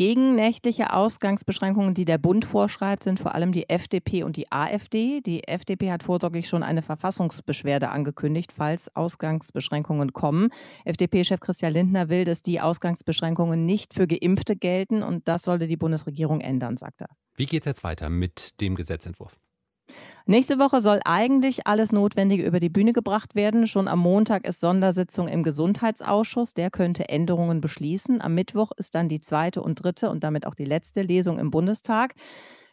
Gegen 0.00 0.34
nächtliche 0.34 0.94
Ausgangsbeschränkungen, 0.94 1.92
die 1.92 2.06
der 2.06 2.16
Bund 2.16 2.46
vorschreibt, 2.46 3.02
sind 3.02 3.20
vor 3.20 3.34
allem 3.34 3.52
die 3.52 3.68
FDP 3.68 4.22
und 4.22 4.38
die 4.38 4.50
AfD. 4.50 5.20
Die 5.20 5.46
FDP 5.46 5.92
hat 5.92 6.04
vorsorglich 6.04 6.48
schon 6.48 6.62
eine 6.62 6.80
Verfassungsbeschwerde 6.80 7.90
angekündigt, 7.90 8.50
falls 8.56 8.88
Ausgangsbeschränkungen 8.96 10.14
kommen. 10.14 10.54
FDP-Chef 10.86 11.40
Christian 11.40 11.74
Lindner 11.74 12.08
will, 12.08 12.24
dass 12.24 12.42
die 12.42 12.62
Ausgangsbeschränkungen 12.62 13.66
nicht 13.66 13.92
für 13.92 14.06
Geimpfte 14.06 14.56
gelten 14.56 15.02
und 15.02 15.28
das 15.28 15.42
sollte 15.42 15.66
die 15.66 15.76
Bundesregierung 15.76 16.40
ändern, 16.40 16.78
sagt 16.78 17.02
er. 17.02 17.10
Wie 17.36 17.44
geht 17.44 17.60
es 17.60 17.66
jetzt 17.66 17.84
weiter 17.84 18.08
mit 18.08 18.58
dem 18.62 18.76
Gesetzentwurf? 18.76 19.36
Nächste 20.30 20.60
Woche 20.60 20.80
soll 20.80 21.00
eigentlich 21.04 21.66
alles 21.66 21.90
Notwendige 21.90 22.44
über 22.44 22.60
die 22.60 22.68
Bühne 22.68 22.92
gebracht 22.92 23.34
werden. 23.34 23.66
Schon 23.66 23.88
am 23.88 23.98
Montag 23.98 24.46
ist 24.46 24.60
Sondersitzung 24.60 25.26
im 25.26 25.42
Gesundheitsausschuss. 25.42 26.54
Der 26.54 26.70
könnte 26.70 27.08
Änderungen 27.08 27.60
beschließen. 27.60 28.20
Am 28.20 28.36
Mittwoch 28.36 28.70
ist 28.76 28.94
dann 28.94 29.08
die 29.08 29.18
zweite 29.18 29.60
und 29.60 29.82
dritte 29.82 30.08
und 30.08 30.22
damit 30.22 30.46
auch 30.46 30.54
die 30.54 30.64
letzte 30.64 31.02
Lesung 31.02 31.40
im 31.40 31.50
Bundestag. 31.50 32.14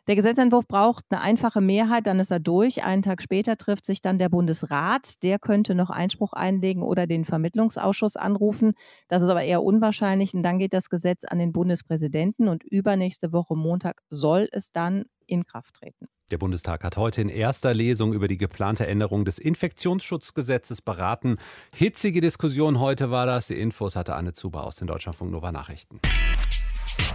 Der 0.07 0.15
Gesetzentwurf 0.15 0.65
braucht 0.69 1.03
eine 1.09 1.19
einfache 1.19 1.59
Mehrheit, 1.59 2.07
dann 2.07 2.21
ist 2.21 2.31
er 2.31 2.39
durch. 2.39 2.81
Einen 2.85 3.01
Tag 3.01 3.21
später 3.21 3.57
trifft 3.57 3.85
sich 3.85 4.01
dann 4.01 4.17
der 4.17 4.29
Bundesrat. 4.29 5.21
Der 5.21 5.37
könnte 5.37 5.75
noch 5.75 5.89
Einspruch 5.89 6.31
einlegen 6.31 6.81
oder 6.81 7.07
den 7.07 7.25
Vermittlungsausschuss 7.25 8.15
anrufen. 8.15 8.73
Das 9.09 9.21
ist 9.21 9.27
aber 9.27 9.43
eher 9.43 9.61
unwahrscheinlich. 9.63 10.33
Und 10.33 10.43
dann 10.43 10.59
geht 10.59 10.71
das 10.71 10.89
Gesetz 10.89 11.25
an 11.25 11.39
den 11.39 11.51
Bundespräsidenten 11.51 12.47
und 12.47 12.63
übernächste 12.63 13.33
Woche 13.33 13.57
Montag 13.57 14.01
soll 14.09 14.47
es 14.53 14.71
dann 14.71 15.03
in 15.25 15.43
Kraft 15.43 15.73
treten. 15.75 16.07
Der 16.31 16.37
Bundestag 16.37 16.85
hat 16.85 16.95
heute 16.95 17.21
in 17.21 17.27
erster 17.27 17.73
Lesung 17.73 18.13
über 18.13 18.29
die 18.29 18.37
geplante 18.37 18.87
Änderung 18.87 19.25
des 19.25 19.39
Infektionsschutzgesetzes 19.39 20.81
beraten. 20.81 21.35
Hitzige 21.75 22.21
Diskussion 22.21 22.79
heute 22.79 23.11
war 23.11 23.25
das. 23.25 23.47
Die 23.47 23.59
Infos 23.59 23.97
hatte 23.97 24.15
Anne 24.15 24.31
Zuber 24.31 24.63
aus 24.65 24.77
den 24.77 24.87
Deutschlandfunk 24.87 25.31
Nova 25.31 25.51
Nachrichten. 25.51 25.99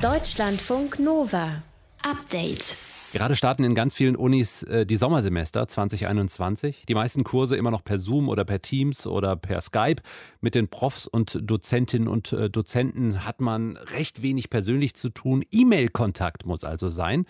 Deutschlandfunk 0.02 0.98
Nova. 0.98 1.62
Update. 2.02 2.76
Gerade 3.12 3.36
starten 3.36 3.62
in 3.64 3.74
ganz 3.74 3.94
vielen 3.94 4.16
Unis 4.16 4.62
äh, 4.62 4.86
die 4.86 4.96
Sommersemester 4.96 5.68
2021. 5.68 6.84
Die 6.88 6.94
meisten 6.94 7.24
Kurse 7.24 7.56
immer 7.56 7.70
noch 7.70 7.84
per 7.84 7.98
Zoom 7.98 8.30
oder 8.30 8.46
per 8.46 8.62
Teams 8.62 9.06
oder 9.06 9.36
per 9.36 9.60
Skype. 9.60 10.00
Mit 10.40 10.54
den 10.54 10.68
Profs 10.68 11.06
und 11.06 11.38
Dozentinnen 11.42 12.08
und 12.08 12.32
äh, 12.32 12.48
Dozenten 12.48 13.26
hat 13.26 13.42
man 13.42 13.76
recht 13.76 14.22
wenig 14.22 14.48
persönlich 14.48 14.94
zu 14.94 15.10
tun. 15.10 15.44
E-Mail-Kontakt 15.50 16.46
muss 16.46 16.64
also 16.64 16.88
sein. 16.88 17.26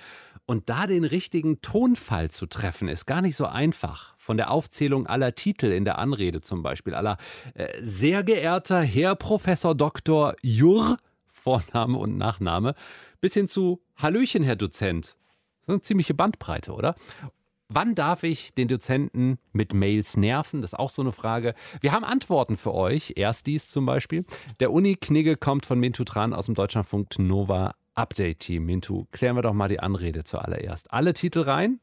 Und 0.46 0.68
da 0.68 0.86
den 0.86 1.04
richtigen 1.04 1.62
Tonfall 1.62 2.30
zu 2.30 2.46
treffen, 2.46 2.88
ist 2.88 3.06
gar 3.06 3.20
nicht 3.20 3.34
so 3.34 3.46
einfach. 3.46 4.14
Von 4.16 4.36
der 4.36 4.52
Aufzählung 4.52 5.08
aller 5.08 5.34
Titel 5.34 5.66
in 5.66 5.84
der 5.84 5.98
Anrede 5.98 6.42
zum 6.42 6.62
Beispiel, 6.62 6.94
aller 6.94 7.16
äh, 7.54 7.68
sehr 7.80 8.22
geehrter 8.22 8.82
Herr 8.82 9.16
Professor 9.16 9.74
Dr. 9.74 10.34
Jur, 10.42 10.96
Vorname 11.42 11.98
und 11.98 12.16
Nachname, 12.16 12.74
bis 13.20 13.34
hin 13.34 13.48
zu 13.48 13.82
Hallöchen, 13.96 14.44
Herr 14.44 14.54
Dozent. 14.54 15.16
Ist 15.62 15.68
eine 15.68 15.80
ziemliche 15.80 16.14
Bandbreite, 16.14 16.72
oder? 16.72 16.94
Wann 17.68 17.96
darf 17.96 18.22
ich 18.22 18.54
den 18.54 18.68
Dozenten 18.68 19.38
mit 19.52 19.74
Mails 19.74 20.16
nerven? 20.16 20.60
Das 20.60 20.72
ist 20.72 20.78
auch 20.78 20.90
so 20.90 21.02
eine 21.02 21.10
Frage. 21.10 21.54
Wir 21.80 21.92
haben 21.92 22.04
Antworten 22.04 22.56
für 22.56 22.74
euch. 22.74 23.14
Erst 23.16 23.46
dies 23.46 23.68
zum 23.68 23.86
Beispiel. 23.86 24.24
Der 24.60 24.72
Uni-Knigge 24.72 25.36
kommt 25.36 25.66
von 25.66 25.80
Mintu 25.80 26.04
Tran 26.04 26.32
aus 26.32 26.46
dem 26.46 26.54
Deutschlandfunk 26.54 27.18
Nova 27.18 27.74
Update-Team. 27.94 28.64
Mintu, 28.64 29.06
klären 29.10 29.34
wir 29.34 29.42
doch 29.42 29.54
mal 29.54 29.68
die 29.68 29.80
Anrede 29.80 30.22
zuallererst. 30.22 30.92
Alle 30.92 31.12
Titel 31.12 31.40
rein? 31.40 31.80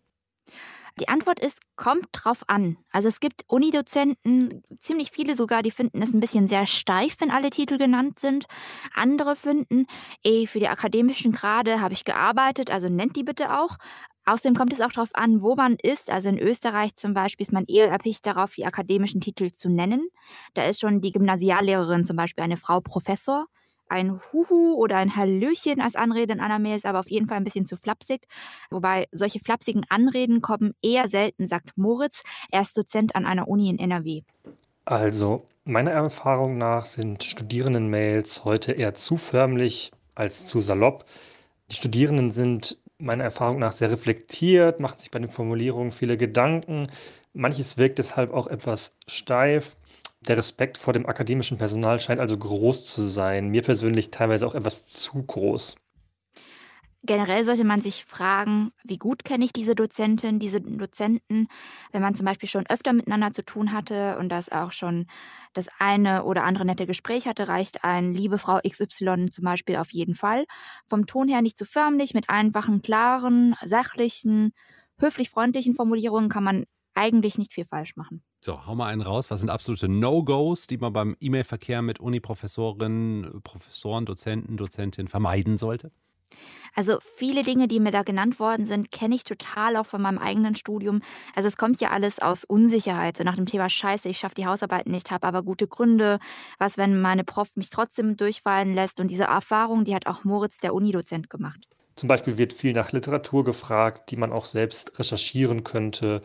Die 0.99 1.07
Antwort 1.07 1.39
ist, 1.39 1.59
kommt 1.75 2.07
drauf 2.11 2.43
an. 2.47 2.77
Also 2.91 3.07
es 3.07 3.19
gibt 3.19 3.43
Unidozenten, 3.47 4.63
ziemlich 4.79 5.11
viele 5.11 5.35
sogar, 5.35 5.61
die 5.61 5.71
finden 5.71 6.01
es 6.01 6.13
ein 6.13 6.19
bisschen 6.19 6.47
sehr 6.47 6.65
steif, 6.65 7.15
wenn 7.19 7.31
alle 7.31 7.49
Titel 7.49 7.77
genannt 7.77 8.19
sind. 8.19 8.45
Andere 8.93 9.35
finden, 9.35 9.85
ey, 10.23 10.47
für 10.47 10.59
die 10.59 10.67
akademischen 10.67 11.31
Grade 11.31 11.81
habe 11.81 11.93
ich 11.93 12.03
gearbeitet, 12.05 12.71
also 12.71 12.89
nennt 12.89 13.15
die 13.15 13.23
bitte 13.23 13.57
auch. 13.59 13.77
Außerdem 14.25 14.55
kommt 14.55 14.73
es 14.73 14.81
auch 14.81 14.91
darauf 14.91 15.09
an, 15.13 15.41
wo 15.41 15.55
man 15.55 15.75
ist. 15.81 16.11
Also 16.11 16.29
in 16.29 16.37
Österreich 16.37 16.95
zum 16.95 17.13
Beispiel 17.13 17.45
ist 17.45 17.51
man 17.53 17.65
eher 17.65 17.89
erpicht 17.89 18.25
darauf, 18.27 18.53
die 18.53 18.65
akademischen 18.65 19.21
Titel 19.21 19.51
zu 19.51 19.69
nennen. 19.69 20.07
Da 20.53 20.65
ist 20.65 20.81
schon 20.81 21.01
die 21.01 21.11
Gymnasiallehrerin 21.11 22.05
zum 22.05 22.15
Beispiel 22.15 22.43
eine 22.43 22.57
Frau 22.57 22.79
Professor 22.79 23.47
ein 23.89 24.19
Huhu 24.31 24.75
oder 24.75 24.97
ein 24.97 25.15
Hallöchen 25.15 25.81
als 25.81 25.95
Anrede 25.95 26.33
in 26.33 26.39
einer 26.39 26.59
Mail 26.59 26.75
ist 26.75 26.85
aber 26.85 26.99
auf 26.99 27.09
jeden 27.09 27.27
Fall 27.27 27.37
ein 27.37 27.43
bisschen 27.43 27.65
zu 27.65 27.77
flapsig. 27.77 28.27
Wobei 28.69 29.07
solche 29.11 29.39
flapsigen 29.39 29.85
Anreden 29.89 30.41
kommen 30.41 30.73
eher 30.81 31.09
selten, 31.09 31.45
sagt 31.47 31.77
Moritz. 31.77 32.23
Er 32.51 32.61
ist 32.61 32.77
Dozent 32.77 33.15
an 33.15 33.25
einer 33.25 33.47
Uni 33.47 33.69
in 33.69 33.79
NRW. 33.79 34.21
Also, 34.85 35.45
meiner 35.65 35.91
Erfahrung 35.91 36.57
nach 36.57 36.85
sind 36.85 37.23
Studierendenmails 37.23 38.45
heute 38.45 38.71
eher 38.71 38.93
zu 38.93 39.17
förmlich 39.17 39.91
als 40.15 40.45
zu 40.45 40.61
salopp. 40.61 41.05
Die 41.71 41.75
Studierenden 41.75 42.31
sind 42.31 42.77
meiner 42.97 43.23
Erfahrung 43.23 43.59
nach 43.59 43.71
sehr 43.71 43.91
reflektiert, 43.91 44.79
machen 44.79 44.97
sich 44.97 45.11
bei 45.11 45.19
den 45.19 45.29
Formulierungen 45.29 45.91
viele 45.91 46.17
Gedanken. 46.17 46.87
Manches 47.33 47.77
wirkt 47.77 47.99
deshalb 47.99 48.33
auch 48.33 48.47
etwas 48.47 48.93
steif. 49.07 49.77
Der 50.21 50.37
Respekt 50.37 50.77
vor 50.77 50.93
dem 50.93 51.05
akademischen 51.07 51.57
Personal 51.57 51.99
scheint 51.99 52.21
also 52.21 52.37
groß 52.37 52.85
zu 52.87 53.01
sein. 53.01 53.49
Mir 53.49 53.63
persönlich 53.63 54.11
teilweise 54.11 54.47
auch 54.47 54.55
etwas 54.55 54.85
zu 54.85 55.21
groß. 55.21 55.75
Generell 57.03 57.45
sollte 57.45 57.63
man 57.63 57.79
sich 57.79 58.03
fragen, 58.03 58.71
wie 58.83 58.97
gut 58.97 59.23
kenne 59.23 59.45
ich 59.45 59.53
diese 59.53 59.73
Dozentin, 59.73 60.37
diese 60.37 60.59
Dozenten, 60.59 61.47
wenn 61.93 62.01
man 62.01 62.13
zum 62.13 62.25
Beispiel 62.25 62.49
schon 62.49 62.65
öfter 62.67 62.91
miteinander 62.91 63.31
zu 63.31 63.43
tun 63.45 63.71
hatte 63.71 64.17
und 64.17 64.27
das 64.27 64.49
auch 64.51 64.73
schon 64.73 65.07
das 65.53 65.69
eine 65.79 66.25
oder 66.25 66.43
andere 66.43 66.65
nette 66.65 66.85
Gespräch 66.85 67.25
hatte, 67.25 67.47
reicht 67.47 67.85
ein 67.85 68.13
liebe 68.13 68.37
Frau 68.37 68.59
XY 68.63 69.31
zum 69.31 69.45
Beispiel 69.45 69.77
auf 69.77 69.91
jeden 69.91 70.13
Fall. 70.15 70.45
Vom 70.87 71.05
Ton 71.07 71.29
her 71.29 71.41
nicht 71.41 71.57
zu 71.57 71.63
förmlich, 71.63 72.13
mit 72.13 72.29
einfachen, 72.29 72.81
klaren, 72.81 73.55
sachlichen, 73.63 74.51
höflich 74.99 75.29
freundlichen 75.29 75.75
Formulierungen 75.75 76.29
kann 76.29 76.43
man 76.43 76.65
eigentlich 76.95 77.37
nicht 77.37 77.53
viel 77.53 77.65
falsch 77.65 77.95
machen. 77.95 78.23
So, 78.41 78.65
hau 78.65 78.75
mal 78.75 78.87
einen 78.87 79.01
raus. 79.01 79.29
Was 79.31 79.41
sind 79.41 79.49
absolute 79.49 79.89
No-Gos, 79.89 80.67
die 80.67 80.77
man 80.77 80.93
beim 80.93 81.17
E-Mail-Verkehr 81.19 81.81
mit 81.81 81.99
Uni-Professorinnen, 81.99 83.41
Professoren, 83.43 84.05
Dozenten, 84.05 84.55
Dozentinnen 84.55 85.09
vermeiden 85.09 85.57
sollte? 85.57 85.91
Also 86.73 86.99
viele 87.17 87.43
Dinge, 87.43 87.67
die 87.67 87.81
mir 87.81 87.91
da 87.91 88.03
genannt 88.03 88.39
worden 88.39 88.65
sind, 88.65 88.91
kenne 88.91 89.15
ich 89.15 89.25
total 89.25 89.75
auch 89.75 89.85
von 89.85 90.01
meinem 90.01 90.19
eigenen 90.19 90.55
Studium. 90.55 91.01
Also 91.35 91.47
es 91.47 91.57
kommt 91.57 91.81
ja 91.81 91.89
alles 91.89 92.19
aus 92.19 92.45
Unsicherheit, 92.45 93.17
so 93.17 93.23
nach 93.23 93.35
dem 93.35 93.45
Thema 93.45 93.69
Scheiße, 93.69 94.07
ich 94.07 94.19
schaffe 94.19 94.35
die 94.35 94.45
Hausarbeiten 94.45 94.91
nicht, 94.91 95.11
habe 95.11 95.27
aber 95.27 95.43
gute 95.43 95.67
Gründe. 95.67 96.19
Was, 96.59 96.77
wenn 96.77 97.01
meine 97.01 97.25
Prof 97.25 97.55
mich 97.55 97.69
trotzdem 97.69 98.15
durchfallen 98.15 98.73
lässt? 98.73 99.01
Und 99.01 99.09
diese 99.09 99.23
Erfahrung, 99.23 99.83
die 99.83 99.95
hat 99.95 100.07
auch 100.07 100.23
Moritz, 100.23 100.59
der 100.59 100.73
Unidozent, 100.73 101.29
gemacht. 101.29 101.67
Zum 101.95 102.07
Beispiel 102.07 102.37
wird 102.37 102.53
viel 102.53 102.71
nach 102.71 102.93
Literatur 102.93 103.43
gefragt, 103.43 104.09
die 104.11 104.15
man 104.15 104.31
auch 104.31 104.45
selbst 104.45 104.97
recherchieren 104.99 105.65
könnte. 105.65 106.21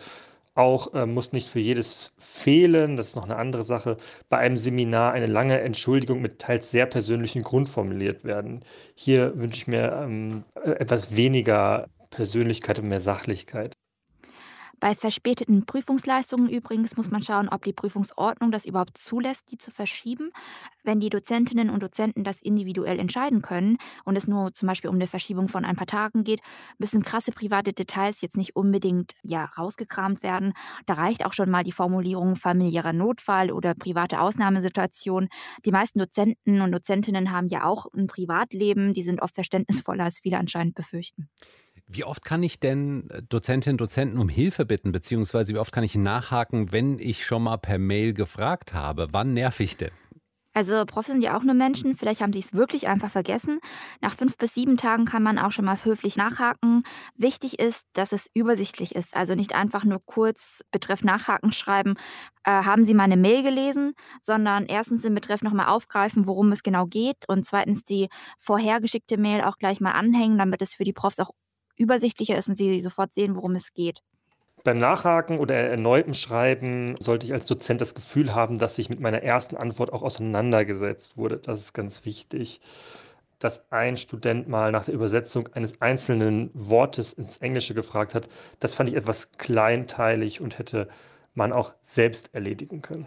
Auch 0.57 0.95
äh, 0.95 1.07
muss 1.07 1.33
nicht 1.33 1.49
für 1.49 1.59
jedes 1.59 2.15
fehlen, 2.19 2.97
das 2.97 3.09
ist 3.09 3.17
noch 3.17 3.25
eine 3.25 3.37
andere 3.37 3.65
Sache, 3.65 3.97
bei 4.29 4.39
einem 4.39 4.57
Seminar 4.57 5.13
eine 5.13 5.27
lange 5.27 5.61
Entschuldigung 5.61 6.21
mit 6.23 6.39
teils 6.39 6.71
sehr 6.71 6.87
persönlichen 6.87 7.43
Grund 7.43 7.69
formuliert 7.69 8.25
werden. 8.25 8.65
Hier 8.95 9.37
wünsche 9.37 9.59
ich 9.59 9.67
mir 9.67 9.93
ähm, 9.93 10.45
äh, 10.55 10.71
etwas 10.73 11.17
weniger 11.17 11.89
Persönlichkeit 12.11 12.79
und 12.79 12.89
mehr 12.89 13.01
Sachlichkeit. 13.01 13.75
Bei 14.81 14.95
verspäteten 14.95 15.67
Prüfungsleistungen 15.67 16.49
übrigens 16.49 16.97
muss 16.97 17.11
man 17.11 17.23
schauen, 17.23 17.49
ob 17.49 17.65
die 17.65 17.73
Prüfungsordnung 17.73 18.51
das 18.51 18.65
überhaupt 18.65 18.99
zulässt, 18.99 19.51
die 19.51 19.59
zu 19.59 19.71
verschieben. 19.71 20.31
Wenn 20.83 21.01
die 21.01 21.11
Dozentinnen 21.11 21.71
und 21.71 21.83
Dozenten 21.83 22.25
das 22.25 22.41
individuell 22.41 22.99
entscheiden 22.99 23.43
können 23.43 23.79
und 24.05 24.17
es 24.17 24.27
nur 24.27 24.53
zum 24.55 24.69
Beispiel 24.69 24.91
um 24.91 24.97
eine 24.97 25.07
Verschiebung 25.07 25.49
von 25.49 25.65
ein 25.65 25.77
paar 25.77 25.87
Tagen 25.87 26.25
geht, 26.25 26.41
müssen 26.79 27.03
krasse 27.03 27.33
private 27.33 27.73
Details 27.73 28.21
jetzt 28.21 28.37
nicht 28.37 28.57
unbedingt 28.57 29.13
ja, 29.23 29.45
rausgekramt 29.45 30.23
werden. 30.23 30.53
Da 30.87 30.95
reicht 30.95 31.25
auch 31.25 31.33
schon 31.33 31.51
mal 31.51 31.65
die 31.65 31.73
Formulierung 31.73 32.37
familiärer 32.37 32.93
Notfall 32.93 33.51
oder 33.51 33.75
private 33.75 34.21
Ausnahmesituation. 34.21 35.29
Die 35.65 35.73
meisten 35.73 35.99
Dozenten 35.99 36.61
und 36.61 36.73
Dozentinnen 36.73 37.33
haben 37.33 37.49
ja 37.49 37.65
auch 37.65 37.87
ein 37.95 38.07
Privatleben, 38.07 38.93
die 38.93 39.03
sind 39.03 39.23
oft 39.23 39.35
verständnisvoller, 39.35 40.05
als 40.05 40.21
viele 40.21 40.39
anscheinend 40.39 40.75
befürchten. 40.75 41.29
Wie 41.87 42.05
oft 42.05 42.25
kann 42.25 42.43
ich 42.43 42.61
denn 42.61 43.11
äh, 43.11 43.23
Dozentinnen 43.23 43.75
und 43.75 43.81
Dozenten 43.81 44.19
um 44.19 44.29
Hilfe 44.29 44.65
bitten, 44.65 44.93
beziehungsweise 44.93 45.55
wie 45.55 45.59
oft 45.59 45.73
kann 45.73 45.85
ich 45.85 45.95
nachhaken, 45.97 46.73
wenn 46.73 46.99
ich 46.99 47.25
schon 47.27 47.43
mal 47.43 47.59
per 47.59 47.79
Mail 47.79 48.15
gefragt 48.15 48.73
habe? 48.73 49.09
Wann 49.13 49.35
nerv 49.35 49.61
ich 49.61 49.77
denn? 49.77 49.93
Also 50.57 50.85
Profs 50.87 51.09
sind 51.09 51.21
ja 51.21 51.37
auch 51.37 51.43
nur 51.43 51.55
Menschen, 51.55 51.97
vielleicht 51.97 52.21
haben 52.21 52.33
sie 52.33 52.39
es 52.39 52.53
wirklich 52.55 52.87
einfach 52.87 53.11
vergessen. 53.11 53.59
Nach 54.01 54.15
fünf 54.15 54.39
bis 54.39 54.55
sieben 54.55 54.77
Tagen 54.77 55.05
kann 55.05 55.23
man 55.25 55.37
auch 55.37 55.51
schon 55.51 55.65
mal 55.65 55.77
höflich 55.85 56.17
nachhaken. 56.17 56.85
Wichtig 57.17 57.59
ist, 57.59 57.87
dass 57.93 58.13
es 58.13 58.31
übersichtlich 58.35 58.95
ist, 58.95 59.17
also 59.17 59.35
nicht 59.35 59.53
einfach 59.53 59.83
nur 59.83 60.01
kurz 60.07 60.63
Betreff 60.71 61.03
Nachhaken 61.03 61.51
schreiben, 61.51 61.95
äh, 62.45 62.53
haben 62.53 62.85
Sie 62.85 62.95
meine 62.95 63.17
Mail 63.17 63.43
gelesen, 63.43 63.95
sondern 64.23 64.67
erstens 64.67 65.05
im 65.05 65.15
Betreff 65.17 65.43
nochmal 65.43 65.67
aufgreifen, 65.67 66.29
worum 66.29 66.53
es 66.53 66.63
genau 66.63 66.87
geht 66.87 67.29
und 67.29 67.45
zweitens 67.45 67.85
die 67.85 68.09
vorhergeschickte 68.39 69.19
Mail 69.19 69.43
auch 69.43 69.59
gleich 69.59 69.81
mal 69.81 69.93
anhängen, 69.93 70.39
damit 70.39 70.63
es 70.63 70.73
für 70.73 70.85
die 70.85 70.93
Profs 70.93 71.19
auch 71.19 71.31
übersichtlicher 71.77 72.37
ist 72.37 72.49
und 72.49 72.55
sie 72.55 72.81
sofort 72.81 73.13
sehen, 73.13 73.37
worum 73.37 73.55
es 73.55 73.73
geht. 73.73 74.03
Beim 74.65 74.79
Nachhaken 74.79 75.39
oder 75.39 75.55
erneutem 75.55 76.15
Schreiben 76.15 76.97
sollte 76.99 77.27
ich 77.27 77.35
als 77.35 77.45
Dozent 77.45 77.83
das 77.83 77.95
Gefühl 77.95 78.35
haben, 78.35 78.57
dass 78.57 78.79
ich 78.79 78.89
mit 78.89 78.99
meiner 78.99 79.23
ersten 79.23 79.59
Antwort 79.59 79.93
auch 79.93 80.03
auseinandergesetzt 80.03 81.19
wurde. 81.19 81.37
Das 81.37 81.61
ist 81.61 81.75
ganz 81.75 82.07
wichtig. 82.07 82.63
Dass 83.39 83.71
ein 83.71 83.99
Student 83.99 84.49
mal 84.49 84.73
nach 84.73 84.87
der 84.87 84.95
Übersetzung 84.95 85.49
eines 85.49 85.83
einzelnen 85.83 86.51
Wortes 86.55 87.13
ins 87.13 87.37
Englische 87.39 87.75
gefragt 87.75 88.15
hat, 88.15 88.29
das 88.59 88.75
fand 88.75 88.89
ich 88.89 88.97
etwas 88.97 89.33
kleinteilig 89.33 90.41
und 90.41 90.59
hätte 90.59 90.89
man 91.35 91.53
auch 91.53 91.75
selbst 91.83 92.35
erledigen 92.35 92.81
können. 92.81 93.07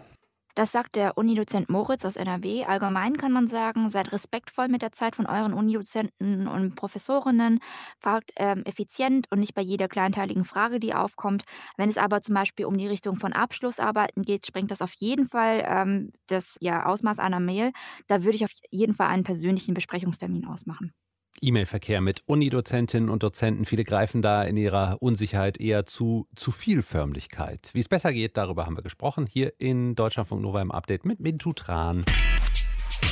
Das 0.58 0.72
sagt 0.72 0.96
der 0.96 1.16
Unidozent 1.16 1.68
Moritz 1.68 2.04
aus 2.04 2.16
NRW. 2.16 2.64
Allgemein 2.64 3.16
kann 3.16 3.30
man 3.30 3.46
sagen, 3.46 3.90
seid 3.90 4.10
respektvoll 4.10 4.66
mit 4.66 4.82
der 4.82 4.90
Zeit 4.90 5.14
von 5.14 5.26
euren 5.26 5.52
Unidozenten 5.52 6.48
und 6.48 6.74
Professorinnen, 6.74 7.60
fragt 8.00 8.32
ähm, 8.34 8.64
effizient 8.64 9.30
und 9.30 9.38
nicht 9.38 9.54
bei 9.54 9.62
jeder 9.62 9.86
kleinteiligen 9.86 10.44
Frage, 10.44 10.80
die 10.80 10.94
aufkommt. 10.94 11.44
Wenn 11.76 11.88
es 11.88 11.96
aber 11.96 12.22
zum 12.22 12.34
Beispiel 12.34 12.66
um 12.66 12.76
die 12.76 12.88
Richtung 12.88 13.14
von 13.14 13.32
Abschlussarbeiten 13.32 14.24
geht, 14.24 14.48
sprengt 14.48 14.72
das 14.72 14.82
auf 14.82 14.94
jeden 14.94 15.28
Fall 15.28 15.64
ähm, 15.64 16.10
das 16.26 16.56
ja, 16.60 16.86
Ausmaß 16.86 17.20
einer 17.20 17.38
Mail. 17.38 17.70
Da 18.08 18.24
würde 18.24 18.34
ich 18.34 18.44
auf 18.44 18.50
jeden 18.72 18.94
Fall 18.94 19.06
einen 19.06 19.22
persönlichen 19.22 19.74
Besprechungstermin 19.74 20.44
ausmachen. 20.44 20.92
E-Mail-Verkehr 21.40 22.00
mit 22.00 22.22
Unidozentinnen 22.26 23.08
und 23.08 23.22
Dozenten. 23.22 23.64
Viele 23.64 23.84
greifen 23.84 24.22
da 24.22 24.42
in 24.42 24.56
ihrer 24.56 24.98
Unsicherheit 25.00 25.60
eher 25.60 25.86
zu 25.86 26.26
zu 26.36 26.52
viel 26.52 26.82
Förmlichkeit. 26.82 27.70
Wie 27.72 27.80
es 27.80 27.88
besser 27.88 28.12
geht, 28.12 28.36
darüber 28.36 28.66
haben 28.66 28.76
wir 28.76 28.82
gesprochen. 28.82 29.26
Hier 29.26 29.52
in 29.58 29.94
Deutschlandfunk 29.94 30.42
Nova 30.42 30.62
im 30.62 30.70
Update 30.70 31.04
mit 31.04 31.20
Mintutran. 31.20 32.04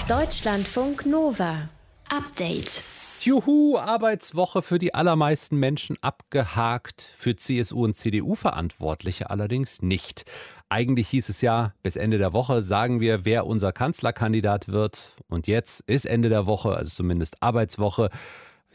Deutschlandfunk 0.09 1.07
Nova. 1.07 1.69
Update. 2.09 2.83
Juhu, 3.21 3.77
Arbeitswoche 3.77 4.63
für 4.63 4.79
die 4.79 4.95
allermeisten 4.95 5.57
Menschen 5.57 5.97
abgehakt, 6.01 7.01
für 7.01 7.35
CSU 7.35 7.83
und 7.83 7.97
CDU-Verantwortliche 7.97 9.31
allerdings 9.31 9.83
nicht. 9.83 10.25
Eigentlich 10.69 11.09
hieß 11.09 11.29
es 11.29 11.43
ja, 11.43 11.71
bis 11.85 11.95
Ende 11.95 12.19
der 12.19 12.33
Woche 12.33 12.61
sagen 12.61 13.01
wir, 13.01 13.25
wer 13.25 13.47
unser 13.47 13.73
Kanzlerkandidat 13.73 14.67
wird. 14.69 15.13
Und 15.29 15.47
jetzt 15.47 15.81
ist 15.87 16.07
Ende 16.07 16.29
der 16.29 16.47
Woche, 16.47 16.75
also 16.75 16.91
zumindest 16.91 17.41
Arbeitswoche. 17.41 18.11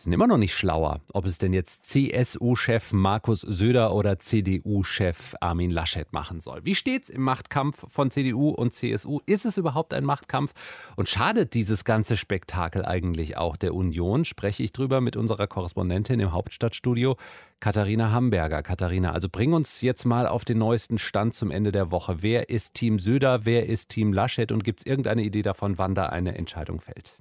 Sind 0.01 0.13
immer 0.13 0.25
noch 0.25 0.39
nicht 0.39 0.55
schlauer, 0.55 1.01
ob 1.13 1.27
es 1.27 1.38
denn 1.38 1.53
jetzt 1.53 1.86
CSU-Chef 1.86 2.91
Markus 2.91 3.41
Söder 3.41 3.93
oder 3.93 4.17
CDU-Chef 4.17 5.36
Armin 5.39 5.70
Laschet 5.70 6.12
machen 6.12 6.41
soll. 6.41 6.65
Wie 6.65 6.74
steht's 6.74 7.12
im 7.12 7.22
Machtkampf 7.22 7.86
von 7.88 8.10
CDU 8.10 8.50
und 8.50 8.74
CSU? 8.74 9.20
Ist 9.27 9.46
es 9.46 9.58
überhaupt 9.58 9.93
ein 9.93 10.03
Machtkampf? 10.03 10.53
Und 10.96 11.08
schadet 11.08 11.53
dieses 11.53 11.86
ganze 11.86 12.17
Spektakel 12.17 12.84
eigentlich 12.84 13.38
auch 13.38 13.55
der 13.55 13.75
Union? 13.75 14.25
Spreche 14.25 14.63
ich 14.63 14.72
drüber 14.74 15.01
mit 15.01 15.17
unserer 15.17 15.46
Korrespondentin 15.46 16.20
im 16.20 16.31
Hauptstadtstudio, 16.31 17.15
Katharina 17.60 18.10
Hamburger. 18.10 18.63
Katharina, 18.63 19.12
also 19.12 19.29
bring 19.29 19.53
uns 19.53 19.81
jetzt 19.81 20.05
mal 20.05 20.25
auf 20.25 20.46
den 20.46 20.58
neuesten 20.58 20.98
Stand 20.98 21.36
zum 21.36 21.51
Ende 21.51 21.72
der 21.72 21.91
Woche. 21.91 22.24
Wer 22.24 22.50
ist 22.50 22.74
Team 22.74 22.98
Söder? 22.98 23.46
Wer 23.46 23.70
ist 23.70 23.89
Team 23.89 24.13
Laschet? 24.13 24.51
Und 24.51 24.64
gibt 24.64 24.79
es 24.79 24.87
irgendeine 24.87 25.22
Idee 25.22 25.44
davon, 25.44 25.77
wann 25.77 25.94
da 25.94 26.07
eine 26.07 26.35
Entscheidung 26.40 26.79
fällt? 26.79 27.20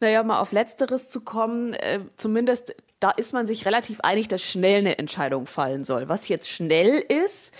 Naja, 0.00 0.22
mal 0.22 0.40
auf 0.40 0.52
Letzteres 0.52 1.10
zu 1.10 1.20
kommen, 1.20 1.74
äh, 1.74 2.00
zumindest 2.16 2.74
da 3.00 3.10
ist 3.10 3.32
man 3.32 3.46
sich 3.46 3.66
relativ 3.66 4.00
einig, 4.00 4.28
dass 4.28 4.42
schnell 4.42 4.80
eine 4.80 4.98
Entscheidung 4.98 5.46
fallen 5.46 5.84
soll. 5.84 6.08
Was 6.08 6.28
jetzt 6.28 6.50
schnell 6.50 7.02
ist, 7.08 7.54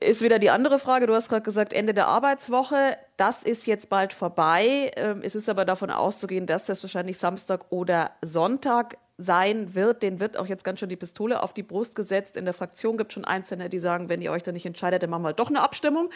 ist 0.00 0.22
wieder 0.22 0.38
die 0.38 0.50
andere 0.50 0.78
Frage. 0.78 1.06
Du 1.06 1.14
hast 1.14 1.28
gerade 1.28 1.42
gesagt, 1.42 1.72
Ende 1.72 1.94
der 1.94 2.06
Arbeitswoche. 2.06 2.96
Das 3.16 3.42
ist 3.42 3.66
jetzt 3.66 3.88
bald 3.90 4.12
vorbei. 4.12 4.92
Ähm, 4.96 5.20
es 5.22 5.34
ist 5.34 5.48
aber 5.48 5.64
davon 5.64 5.90
auszugehen, 5.90 6.46
dass 6.46 6.66
das 6.66 6.82
wahrscheinlich 6.82 7.18
Samstag 7.18 7.66
oder 7.70 8.12
Sonntag 8.22 8.98
sein 9.18 9.74
wird. 9.74 10.02
Den 10.02 10.20
wird 10.20 10.36
auch 10.36 10.46
jetzt 10.46 10.64
ganz 10.64 10.80
schön 10.80 10.88
die 10.88 10.96
Pistole 10.96 11.42
auf 11.42 11.52
die 11.52 11.64
Brust 11.64 11.96
gesetzt. 11.96 12.36
In 12.36 12.44
der 12.44 12.54
Fraktion 12.54 12.96
gibt 12.96 13.10
es 13.10 13.14
schon 13.14 13.24
Einzelne, 13.24 13.68
die 13.68 13.80
sagen, 13.80 14.08
wenn 14.08 14.22
ihr 14.22 14.30
euch 14.30 14.44
da 14.44 14.52
nicht 14.52 14.66
entscheidet, 14.66 15.02
dann 15.02 15.10
machen 15.10 15.24
wir 15.24 15.32
doch 15.32 15.48
eine 15.48 15.60
Abstimmung. 15.60 16.08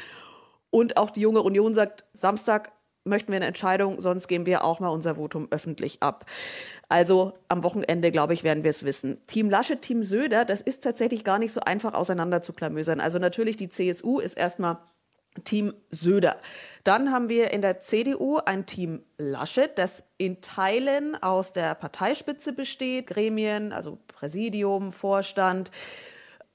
Und 0.71 0.97
auch 0.97 1.11
die 1.11 1.21
junge 1.21 1.43
Union 1.43 1.75
sagt, 1.75 2.05
Samstag 2.15 2.71
möchten 3.07 3.33
wir 3.33 3.37
eine 3.37 3.47
Entscheidung, 3.47 4.01
sonst 4.01 4.29
geben 4.29 4.47
wir 4.47 4.65
auch 4.65 4.81
mal 4.81 4.89
unser 4.89 5.17
Votum 5.17 5.49
öffentlich 5.51 6.03
ab. 6.03 6.27
Also 6.89 7.33
am 7.49 7.63
Wochenende, 7.65 8.11
glaube 8.11 8.35
ich, 8.35 8.45
werden 8.45 8.65
wir 8.65 8.71
es 8.71 8.85
wissen. 8.85 9.19
Team 9.27 9.51
Laschet, 9.51 9.81
Team 9.81 10.03
Söder, 10.03 10.45
das 10.45 10.61
ist 10.61 10.83
tatsächlich 10.83 11.25
gar 11.25 11.39
nicht 11.39 11.53
so 11.53 11.61
einfach 11.61 11.95
auseinander 11.95 12.43
zu 12.43 12.53
klamösern. 12.53 13.01
Also 13.01 13.19
natürlich, 13.19 13.57
die 13.57 13.69
CSU 13.69 14.19
ist 14.19 14.37
erstmal 14.37 14.79
Team 15.45 15.75
Söder. 15.91 16.37
Dann 16.85 17.13
haben 17.13 17.29
wir 17.29 17.51
in 17.51 17.63
der 17.63 17.81
CDU 17.81 18.39
ein 18.39 18.67
Team 18.67 19.03
Laschet, 19.19 19.77
das 19.77 20.05
in 20.19 20.41
Teilen 20.41 21.21
aus 21.21 21.53
der 21.53 21.75
Parteispitze 21.75 22.53
besteht, 22.53 23.09
Gremien, 23.09 23.73
also 23.73 23.99
Präsidium, 24.09 24.93
Vorstand, 24.93 25.71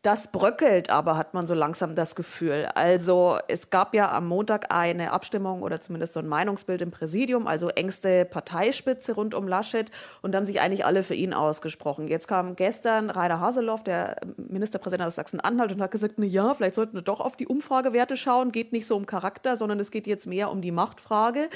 das 0.01 0.31
bröckelt 0.31 0.89
aber, 0.89 1.15
hat 1.15 1.35
man 1.35 1.45
so 1.45 1.53
langsam 1.53 1.93
das 1.93 2.15
Gefühl. 2.15 2.67
Also 2.73 3.37
es 3.47 3.69
gab 3.69 3.93
ja 3.93 4.11
am 4.11 4.27
Montag 4.27 4.73
eine 4.73 5.11
Abstimmung 5.11 5.61
oder 5.61 5.79
zumindest 5.79 6.13
so 6.13 6.19
ein 6.19 6.27
Meinungsbild 6.27 6.81
im 6.81 6.89
Präsidium, 6.89 7.45
also 7.45 7.69
engste 7.69 8.25
Parteispitze 8.25 9.13
rund 9.13 9.35
um 9.35 9.47
Laschet 9.47 9.91
und 10.23 10.35
haben 10.35 10.45
sich 10.45 10.59
eigentlich 10.59 10.85
alle 10.85 11.03
für 11.03 11.13
ihn 11.13 11.35
ausgesprochen. 11.35 12.07
Jetzt 12.07 12.27
kam 12.27 12.55
gestern 12.55 13.11
Rainer 13.11 13.39
Haseloff, 13.39 13.83
der 13.83 14.15
Ministerpräsident 14.37 15.07
aus 15.07 15.15
Sachsen-Anhalt, 15.15 15.71
und 15.71 15.81
hat 15.81 15.91
gesagt, 15.91 16.15
na 16.17 16.25
ja, 16.25 16.55
vielleicht 16.55 16.75
sollten 16.75 16.95
wir 16.95 17.03
doch 17.03 17.19
auf 17.19 17.37
die 17.37 17.45
Umfragewerte 17.45 18.17
schauen. 18.17 18.51
Geht 18.51 18.71
nicht 18.73 18.87
so 18.87 18.95
um 18.95 19.05
Charakter, 19.05 19.55
sondern 19.55 19.79
es 19.79 19.91
geht 19.91 20.07
jetzt 20.07 20.25
mehr 20.25 20.49
um 20.49 20.61
die 20.61 20.71
Machtfrage. 20.71 21.47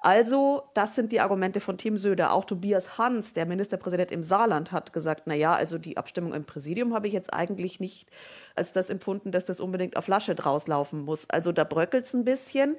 Also, 0.00 0.62
das 0.74 0.94
sind 0.94 1.12
die 1.12 1.20
Argumente 1.20 1.60
von 1.60 1.76
Tim 1.76 1.98
Söder. 1.98 2.32
Auch 2.32 2.44
Tobias 2.44 2.98
Hans, 2.98 3.32
der 3.32 3.46
Ministerpräsident 3.46 4.12
im 4.12 4.22
Saarland, 4.22 4.70
hat 4.70 4.92
gesagt, 4.92 5.22
na 5.26 5.34
ja, 5.34 5.54
also 5.54 5.78
die 5.78 5.96
Abstimmung 5.96 6.34
im 6.34 6.44
Präsidium 6.44 6.94
habe 6.94 7.08
ich 7.08 7.12
jetzt 7.12 7.32
eigentlich 7.32 7.80
nicht 7.80 8.08
als 8.54 8.72
das 8.72 8.90
empfunden, 8.90 9.32
dass 9.32 9.44
das 9.44 9.60
unbedingt 9.60 9.96
auf 9.96 10.08
Laschet 10.08 10.44
rauslaufen 10.44 11.04
muss. 11.04 11.28
Also 11.30 11.52
da 11.52 11.64
bröckelt 11.64 12.04
es 12.04 12.14
ein 12.14 12.24
bisschen. 12.24 12.76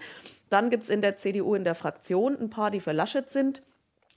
Dann 0.49 0.69
gibt 0.69 0.83
es 0.83 0.89
in 0.89 1.01
der 1.01 1.17
CDU 1.17 1.55
in 1.55 1.63
der 1.63 1.75
Fraktion 1.75 2.37
ein 2.39 2.49
paar, 2.49 2.71
die 2.71 2.79
für 2.79 2.91
Laschet 2.91 3.29
sind. 3.29 3.61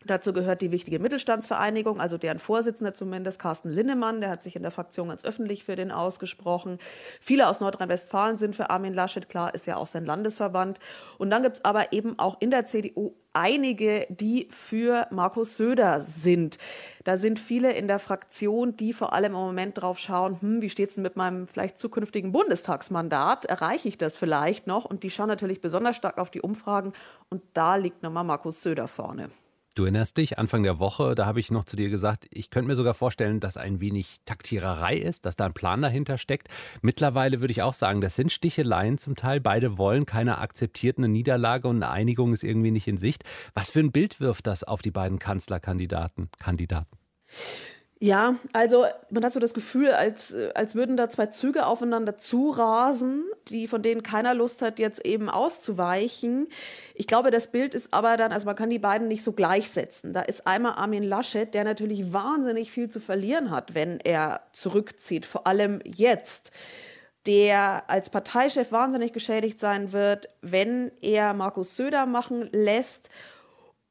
Dazu 0.06 0.32
gehört 0.32 0.62
die 0.62 0.70
wichtige 0.70 0.98
Mittelstandsvereinigung, 0.98 2.00
also 2.00 2.18
deren 2.18 2.38
Vorsitzender 2.38 2.94
zumindest, 2.94 3.38
Carsten 3.38 3.70
Linnemann, 3.70 4.20
der 4.20 4.30
hat 4.30 4.42
sich 4.42 4.56
in 4.56 4.62
der 4.62 4.70
Fraktion 4.70 5.08
ganz 5.08 5.24
öffentlich 5.24 5.64
für 5.64 5.76
den 5.76 5.90
ausgesprochen. 5.90 6.78
Viele 7.20 7.48
aus 7.48 7.60
Nordrhein-Westfalen 7.60 8.36
sind 8.36 8.56
für 8.56 8.70
Armin 8.70 8.94
Laschet, 8.94 9.28
klar, 9.28 9.54
ist 9.54 9.66
ja 9.66 9.76
auch 9.76 9.86
sein 9.86 10.04
Landesverband. 10.04 10.78
Und 11.18 11.30
dann 11.30 11.42
gibt 11.42 11.56
es 11.56 11.64
aber 11.64 11.92
eben 11.92 12.18
auch 12.18 12.40
in 12.40 12.50
der 12.50 12.66
CDU 12.66 13.14
einige, 13.32 14.06
die 14.10 14.48
für 14.50 15.06
Markus 15.10 15.56
Söder 15.56 16.00
sind. 16.00 16.58
Da 17.04 17.16
sind 17.16 17.38
viele 17.38 17.72
in 17.72 17.88
der 17.88 17.98
Fraktion, 17.98 18.76
die 18.76 18.92
vor 18.92 19.12
allem 19.12 19.32
im 19.32 19.40
Moment 19.40 19.80
drauf 19.80 19.98
schauen, 19.98 20.40
hm, 20.40 20.62
wie 20.62 20.70
steht 20.70 20.90
es 20.90 20.96
denn 20.96 21.02
mit 21.02 21.16
meinem 21.16 21.46
vielleicht 21.46 21.78
zukünftigen 21.78 22.32
Bundestagsmandat? 22.32 23.46
Erreiche 23.46 23.88
ich 23.88 23.98
das 23.98 24.16
vielleicht 24.16 24.66
noch? 24.66 24.84
Und 24.84 25.02
die 25.02 25.10
schauen 25.10 25.28
natürlich 25.28 25.60
besonders 25.60 25.96
stark 25.96 26.18
auf 26.18 26.30
die 26.30 26.42
Umfragen. 26.42 26.92
Und 27.30 27.42
da 27.54 27.76
liegt 27.76 28.02
nochmal 28.02 28.24
Markus 28.24 28.62
Söder 28.62 28.88
vorne. 28.88 29.30
Du 29.74 29.84
erinnerst 29.84 30.18
dich, 30.18 30.38
Anfang 30.38 30.62
der 30.62 30.78
Woche, 30.78 31.14
da 31.14 31.24
habe 31.24 31.40
ich 31.40 31.50
noch 31.50 31.64
zu 31.64 31.76
dir 31.76 31.88
gesagt, 31.88 32.26
ich 32.30 32.50
könnte 32.50 32.68
mir 32.68 32.74
sogar 32.74 32.92
vorstellen, 32.92 33.40
dass 33.40 33.56
ein 33.56 33.80
wenig 33.80 34.18
Taktiererei 34.26 34.96
ist, 34.96 35.24
dass 35.24 35.34
da 35.34 35.46
ein 35.46 35.54
Plan 35.54 35.80
dahinter 35.80 36.18
steckt. 36.18 36.48
Mittlerweile 36.82 37.40
würde 37.40 37.52
ich 37.52 37.62
auch 37.62 37.72
sagen, 37.72 38.02
das 38.02 38.14
sind 38.14 38.30
Sticheleien 38.30 38.98
zum 38.98 39.16
Teil. 39.16 39.40
Beide 39.40 39.78
wollen, 39.78 40.04
keiner 40.04 40.42
akzeptiert 40.42 40.98
eine 40.98 41.08
Niederlage 41.08 41.68
und 41.68 41.76
eine 41.76 41.90
Einigung 41.90 42.34
ist 42.34 42.44
irgendwie 42.44 42.70
nicht 42.70 42.86
in 42.86 42.98
Sicht. 42.98 43.24
Was 43.54 43.70
für 43.70 43.80
ein 43.80 43.92
Bild 43.92 44.20
wirft 44.20 44.46
das 44.46 44.62
auf 44.62 44.82
die 44.82 44.90
beiden 44.90 45.18
Kanzlerkandidaten? 45.18 46.28
Kandidaten? 46.38 46.98
Ja, 48.02 48.34
also 48.52 48.84
man 49.10 49.24
hat 49.24 49.32
so 49.32 49.38
das 49.38 49.54
Gefühl, 49.54 49.92
als, 49.92 50.34
als 50.56 50.74
würden 50.74 50.96
da 50.96 51.08
zwei 51.08 51.26
Züge 51.26 51.66
aufeinander 51.66 52.18
zurasen, 52.18 53.22
die, 53.46 53.68
von 53.68 53.80
denen 53.80 54.02
keiner 54.02 54.34
Lust 54.34 54.60
hat, 54.60 54.80
jetzt 54.80 55.06
eben 55.06 55.30
auszuweichen. 55.30 56.48
Ich 56.96 57.06
glaube, 57.06 57.30
das 57.30 57.52
Bild 57.52 57.76
ist 57.76 57.94
aber 57.94 58.16
dann, 58.16 58.32
also 58.32 58.44
man 58.44 58.56
kann 58.56 58.70
die 58.70 58.80
beiden 58.80 59.06
nicht 59.06 59.22
so 59.22 59.30
gleichsetzen. 59.30 60.12
Da 60.12 60.22
ist 60.22 60.48
einmal 60.48 60.72
Armin 60.72 61.04
Laschet, 61.04 61.54
der 61.54 61.62
natürlich 61.62 62.12
wahnsinnig 62.12 62.72
viel 62.72 62.88
zu 62.88 62.98
verlieren 62.98 63.52
hat, 63.52 63.76
wenn 63.76 64.00
er 64.00 64.40
zurückzieht, 64.52 65.24
vor 65.24 65.46
allem 65.46 65.78
jetzt 65.84 66.50
der 67.26 67.84
als 67.86 68.10
Parteichef 68.10 68.72
wahnsinnig 68.72 69.12
geschädigt 69.12 69.60
sein 69.60 69.92
wird, 69.92 70.28
wenn 70.40 70.90
er 71.02 71.34
Markus 71.34 71.76
Söder 71.76 72.06
machen 72.06 72.48
lässt 72.50 73.10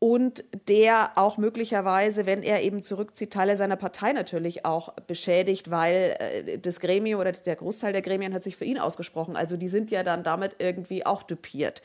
und 0.03 0.43
der 0.67 1.11
auch 1.15 1.37
möglicherweise, 1.37 2.25
wenn 2.25 2.41
er 2.41 2.63
eben 2.63 2.81
zurückzieht, 2.81 3.31
Teile 3.31 3.55
seiner 3.55 3.75
Partei 3.75 4.13
natürlich 4.13 4.65
auch 4.65 4.93
beschädigt, 5.05 5.69
weil 5.69 6.15
äh, 6.17 6.57
das 6.57 6.79
Gremium 6.79 7.21
oder 7.21 7.33
der 7.33 7.55
Großteil 7.55 7.93
der 7.93 8.01
Gremien 8.01 8.33
hat 8.33 8.41
sich 8.41 8.57
für 8.57 8.65
ihn 8.65 8.79
ausgesprochen. 8.79 9.35
Also 9.35 9.57
die 9.57 9.67
sind 9.67 9.91
ja 9.91 10.01
dann 10.01 10.23
damit 10.23 10.55
irgendwie 10.57 11.05
auch 11.05 11.21
dupiert. 11.21 11.83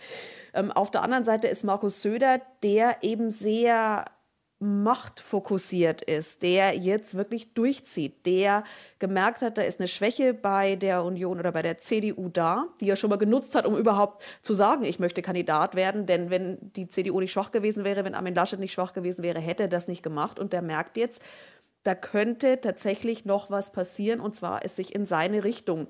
Ähm, 0.54 0.72
auf 0.72 0.90
der 0.90 1.02
anderen 1.02 1.24
Seite 1.24 1.46
ist 1.46 1.62
Markus 1.62 2.00
Söder, 2.00 2.40
der 2.62 2.96
eben 3.02 3.28
sehr 3.28 4.06
machtfokussiert 4.66 6.02
ist, 6.02 6.42
der 6.42 6.76
jetzt 6.76 7.14
wirklich 7.14 7.54
durchzieht, 7.54 8.26
der 8.26 8.64
gemerkt 8.98 9.42
hat, 9.42 9.58
da 9.58 9.62
ist 9.62 9.80
eine 9.80 9.88
Schwäche 9.88 10.34
bei 10.34 10.76
der 10.76 11.04
Union 11.04 11.38
oder 11.38 11.52
bei 11.52 11.62
der 11.62 11.78
CDU 11.78 12.28
da, 12.28 12.66
die 12.80 12.90
er 12.90 12.96
schon 12.96 13.10
mal 13.10 13.16
genutzt 13.16 13.54
hat, 13.54 13.66
um 13.66 13.76
überhaupt 13.76 14.22
zu 14.42 14.54
sagen, 14.54 14.84
ich 14.84 14.98
möchte 14.98 15.22
Kandidat 15.22 15.74
werden. 15.74 16.06
Denn 16.06 16.30
wenn 16.30 16.58
die 16.74 16.88
CDU 16.88 17.20
nicht 17.20 17.32
schwach 17.32 17.52
gewesen 17.52 17.84
wäre, 17.84 18.04
wenn 18.04 18.14
Armin 18.14 18.34
Laschet 18.34 18.60
nicht 18.60 18.72
schwach 18.72 18.92
gewesen 18.92 19.22
wäre, 19.22 19.40
hätte 19.40 19.64
er 19.64 19.68
das 19.68 19.88
nicht 19.88 20.02
gemacht. 20.02 20.38
Und 20.38 20.52
der 20.52 20.62
merkt 20.62 20.96
jetzt, 20.96 21.22
da 21.82 21.94
könnte 21.94 22.60
tatsächlich 22.60 23.24
noch 23.24 23.50
was 23.50 23.70
passieren, 23.70 24.20
und 24.20 24.34
zwar 24.34 24.64
es 24.64 24.76
sich 24.76 24.94
in 24.94 25.04
seine 25.04 25.44
Richtung 25.44 25.86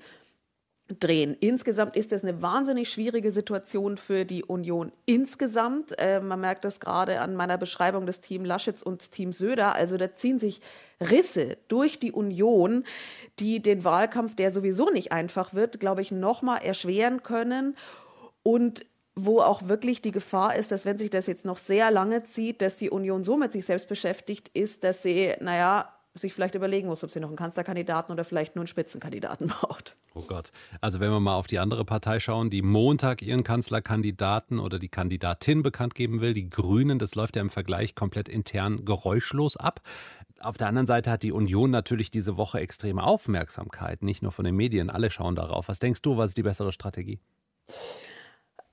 drehen. 0.87 1.35
Insgesamt 1.39 1.95
ist 1.95 2.13
es 2.13 2.23
eine 2.23 2.41
wahnsinnig 2.41 2.89
schwierige 2.89 3.31
Situation 3.31 3.97
für 3.97 4.25
die 4.25 4.43
Union 4.43 4.91
insgesamt. 5.05 5.93
Äh, 5.97 6.21
man 6.21 6.39
merkt 6.39 6.63
das 6.63 6.79
gerade 6.79 7.19
an 7.19 7.35
meiner 7.35 7.57
Beschreibung 7.57 8.05
des 8.05 8.19
Team 8.21 8.45
Laschets 8.45 8.83
und 8.83 9.11
Team 9.11 9.33
Söder. 9.33 9.75
Also 9.75 9.97
da 9.97 10.13
ziehen 10.13 10.39
sich 10.39 10.61
Risse 11.01 11.57
durch 11.67 11.99
die 11.99 12.11
Union, 12.11 12.85
die 13.39 13.61
den 13.61 13.83
Wahlkampf, 13.83 14.35
der 14.35 14.51
sowieso 14.51 14.89
nicht 14.89 15.11
einfach 15.11 15.53
wird, 15.53 15.79
glaube 15.79 16.01
ich, 16.01 16.11
noch 16.11 16.41
mal 16.41 16.57
erschweren 16.57 17.21
können 17.21 17.75
und 18.43 18.85
wo 19.19 19.41
auch 19.41 19.67
wirklich 19.67 20.01
die 20.01 20.11
Gefahr 20.11 20.55
ist, 20.55 20.71
dass 20.71 20.85
wenn 20.85 20.99
sich 20.99 21.09
das 21.09 21.25
jetzt 21.25 21.43
noch 21.43 21.57
sehr 21.57 21.89
lange 21.89 22.23
zieht, 22.23 22.61
dass 22.61 22.77
die 22.77 22.91
Union 22.91 23.23
so 23.23 23.35
mit 23.35 23.51
sich 23.51 23.65
selbst 23.65 23.89
beschäftigt 23.89 24.51
ist, 24.53 24.83
dass 24.83 25.01
sie, 25.01 25.33
naja, 25.39 25.91
sich 26.17 26.33
vielleicht 26.33 26.55
überlegen 26.55 26.87
muss, 26.87 27.03
ob 27.03 27.11
sie 27.11 27.19
noch 27.19 27.27
einen 27.27 27.37
Kanzlerkandidaten 27.37 28.13
oder 28.13 28.23
vielleicht 28.23 28.55
nur 28.55 28.61
einen 28.61 28.67
Spitzenkandidaten 28.67 29.47
braucht. 29.47 29.95
Oh 30.13 30.21
Gott. 30.21 30.51
Also 30.81 30.99
wenn 30.99 31.11
wir 31.11 31.19
mal 31.19 31.35
auf 31.35 31.47
die 31.47 31.59
andere 31.59 31.85
Partei 31.85 32.19
schauen, 32.19 32.49
die 32.49 32.61
Montag 32.61 33.21
ihren 33.21 33.43
Kanzlerkandidaten 33.43 34.59
oder 34.59 34.79
die 34.79 34.89
Kandidatin 34.89 35.63
bekannt 35.63 35.95
geben 35.95 36.21
will, 36.21 36.33
die 36.33 36.49
Grünen, 36.49 36.99
das 36.99 37.15
läuft 37.15 37.35
ja 37.35 37.41
im 37.41 37.49
Vergleich 37.49 37.95
komplett 37.95 38.29
intern 38.29 38.85
geräuschlos 38.85 39.57
ab. 39.57 39.81
Auf 40.39 40.57
der 40.57 40.67
anderen 40.67 40.87
Seite 40.87 41.11
hat 41.11 41.23
die 41.23 41.31
Union 41.31 41.71
natürlich 41.71 42.11
diese 42.11 42.37
Woche 42.37 42.59
extreme 42.59 43.03
Aufmerksamkeit, 43.03 44.03
nicht 44.03 44.21
nur 44.21 44.31
von 44.31 44.45
den 44.45 44.55
Medien, 44.55 44.89
alle 44.89 45.09
schauen 45.09 45.35
darauf. 45.35 45.67
Was 45.67 45.79
denkst 45.79 46.01
du, 46.01 46.17
was 46.17 46.31
ist 46.31 46.37
die 46.37 46.43
bessere 46.43 46.71
Strategie? 46.71 47.19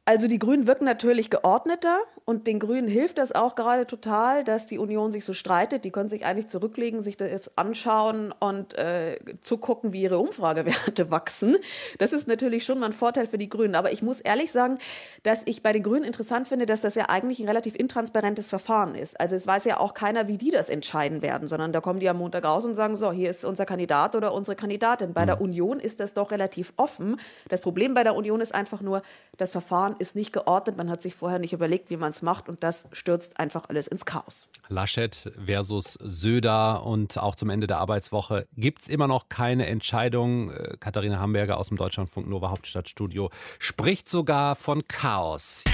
Also 0.06 0.28
die 0.28 0.38
Grünen 0.38 0.66
wirken 0.66 0.84
natürlich 0.84 1.30
geordneter 1.30 1.98
und 2.26 2.46
den 2.46 2.58
Grünen 2.58 2.88
hilft 2.88 3.16
das 3.16 3.32
auch 3.32 3.54
gerade 3.54 3.86
total, 3.86 4.44
dass 4.44 4.66
die 4.66 4.78
Union 4.78 5.10
sich 5.10 5.24
so 5.24 5.32
streitet. 5.32 5.84
Die 5.84 5.90
können 5.90 6.10
sich 6.10 6.26
eigentlich 6.26 6.48
zurücklegen, 6.48 7.02
sich 7.02 7.16
das 7.16 7.56
anschauen 7.56 8.32
und 8.38 8.76
äh, 8.78 9.18
zugucken, 9.40 9.94
wie 9.94 10.02
ihre 10.02 10.18
Umfragewerte 10.18 11.10
wachsen. 11.10 11.56
Das 11.98 12.12
ist 12.12 12.28
natürlich 12.28 12.64
schon 12.64 12.80
mal 12.80 12.86
ein 12.86 12.92
Vorteil 12.92 13.26
für 13.26 13.38
die 13.38 13.48
Grünen. 13.48 13.74
Aber 13.74 13.92
ich 13.92 14.02
muss 14.02 14.20
ehrlich 14.20 14.52
sagen, 14.52 14.76
dass 15.22 15.42
ich 15.46 15.62
bei 15.62 15.72
den 15.72 15.82
Grünen 15.82 16.04
interessant 16.04 16.48
finde, 16.48 16.66
dass 16.66 16.82
das 16.82 16.94
ja 16.94 17.08
eigentlich 17.08 17.40
ein 17.40 17.48
relativ 17.48 17.74
intransparentes 17.74 18.50
Verfahren 18.50 18.94
ist. 18.94 19.18
Also 19.18 19.36
es 19.36 19.46
weiß 19.46 19.64
ja 19.64 19.80
auch 19.80 19.94
keiner, 19.94 20.28
wie 20.28 20.36
die 20.36 20.50
das 20.50 20.68
entscheiden 20.68 21.22
werden, 21.22 21.48
sondern 21.48 21.72
da 21.72 21.80
kommen 21.80 22.00
die 22.00 22.08
am 22.10 22.18
Montag 22.18 22.44
raus 22.44 22.66
und 22.66 22.74
sagen, 22.74 22.96
so, 22.96 23.10
hier 23.10 23.30
ist 23.30 23.44
unser 23.44 23.64
Kandidat 23.64 24.14
oder 24.14 24.34
unsere 24.34 24.54
Kandidatin. 24.54 25.14
Bei 25.14 25.22
mhm. 25.22 25.26
der 25.26 25.40
Union 25.40 25.80
ist 25.80 26.00
das 26.00 26.12
doch 26.12 26.30
relativ 26.30 26.74
offen. 26.76 27.18
Das 27.48 27.62
Problem 27.62 27.94
bei 27.94 28.02
der 28.02 28.14
Union 28.14 28.42
ist 28.42 28.54
einfach 28.54 28.82
nur, 28.82 29.02
das 29.36 29.52
Verfahren 29.52 29.93
ist 30.00 30.16
nicht 30.16 30.32
geordnet, 30.32 30.76
man 30.76 30.90
hat 30.90 31.02
sich 31.02 31.14
vorher 31.14 31.38
nicht 31.38 31.52
überlegt, 31.52 31.90
wie 31.90 31.96
man 31.96 32.10
es 32.10 32.22
macht 32.22 32.48
und 32.48 32.62
das 32.62 32.88
stürzt 32.92 33.38
einfach 33.38 33.68
alles 33.68 33.86
ins 33.86 34.04
Chaos. 34.04 34.48
Laschet 34.68 35.32
versus 35.44 35.98
Söder 36.00 36.84
und 36.84 37.18
auch 37.18 37.34
zum 37.34 37.50
Ende 37.50 37.66
der 37.66 37.78
Arbeitswoche 37.78 38.46
gibt 38.56 38.82
es 38.82 38.88
immer 38.88 39.08
noch 39.08 39.28
keine 39.28 39.66
Entscheidung. 39.66 40.50
Äh, 40.50 40.76
Katharina 40.78 41.18
Hamburger 41.18 41.58
aus 41.58 41.68
dem 41.68 41.76
Deutschlandfunk 41.76 42.28
Nova 42.28 42.50
Hauptstadtstudio 42.50 43.30
spricht 43.58 44.08
sogar 44.08 44.56
von 44.56 44.86
Chaos. 44.88 45.64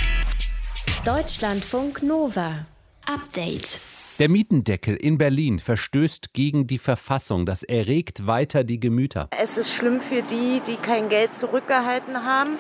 Deutschlandfunk 1.05 2.03
Nova. 2.03 2.67
Update. 3.07 3.81
Der 4.21 4.29
Mietendeckel 4.29 4.97
in 4.97 5.17
Berlin 5.17 5.61
verstößt 5.61 6.35
gegen 6.35 6.67
die 6.67 6.77
Verfassung. 6.77 7.47
Das 7.47 7.63
erregt 7.63 8.27
weiter 8.27 8.65
die 8.65 8.79
Gemüter. 8.79 9.31
Es 9.31 9.57
ist 9.57 9.73
schlimm 9.73 10.03
für 10.03 10.21
die, 10.21 10.61
die 10.61 10.77
kein 10.77 11.09
Geld 11.09 11.35
zurückgehalten 11.35 12.23
haben 12.23 12.51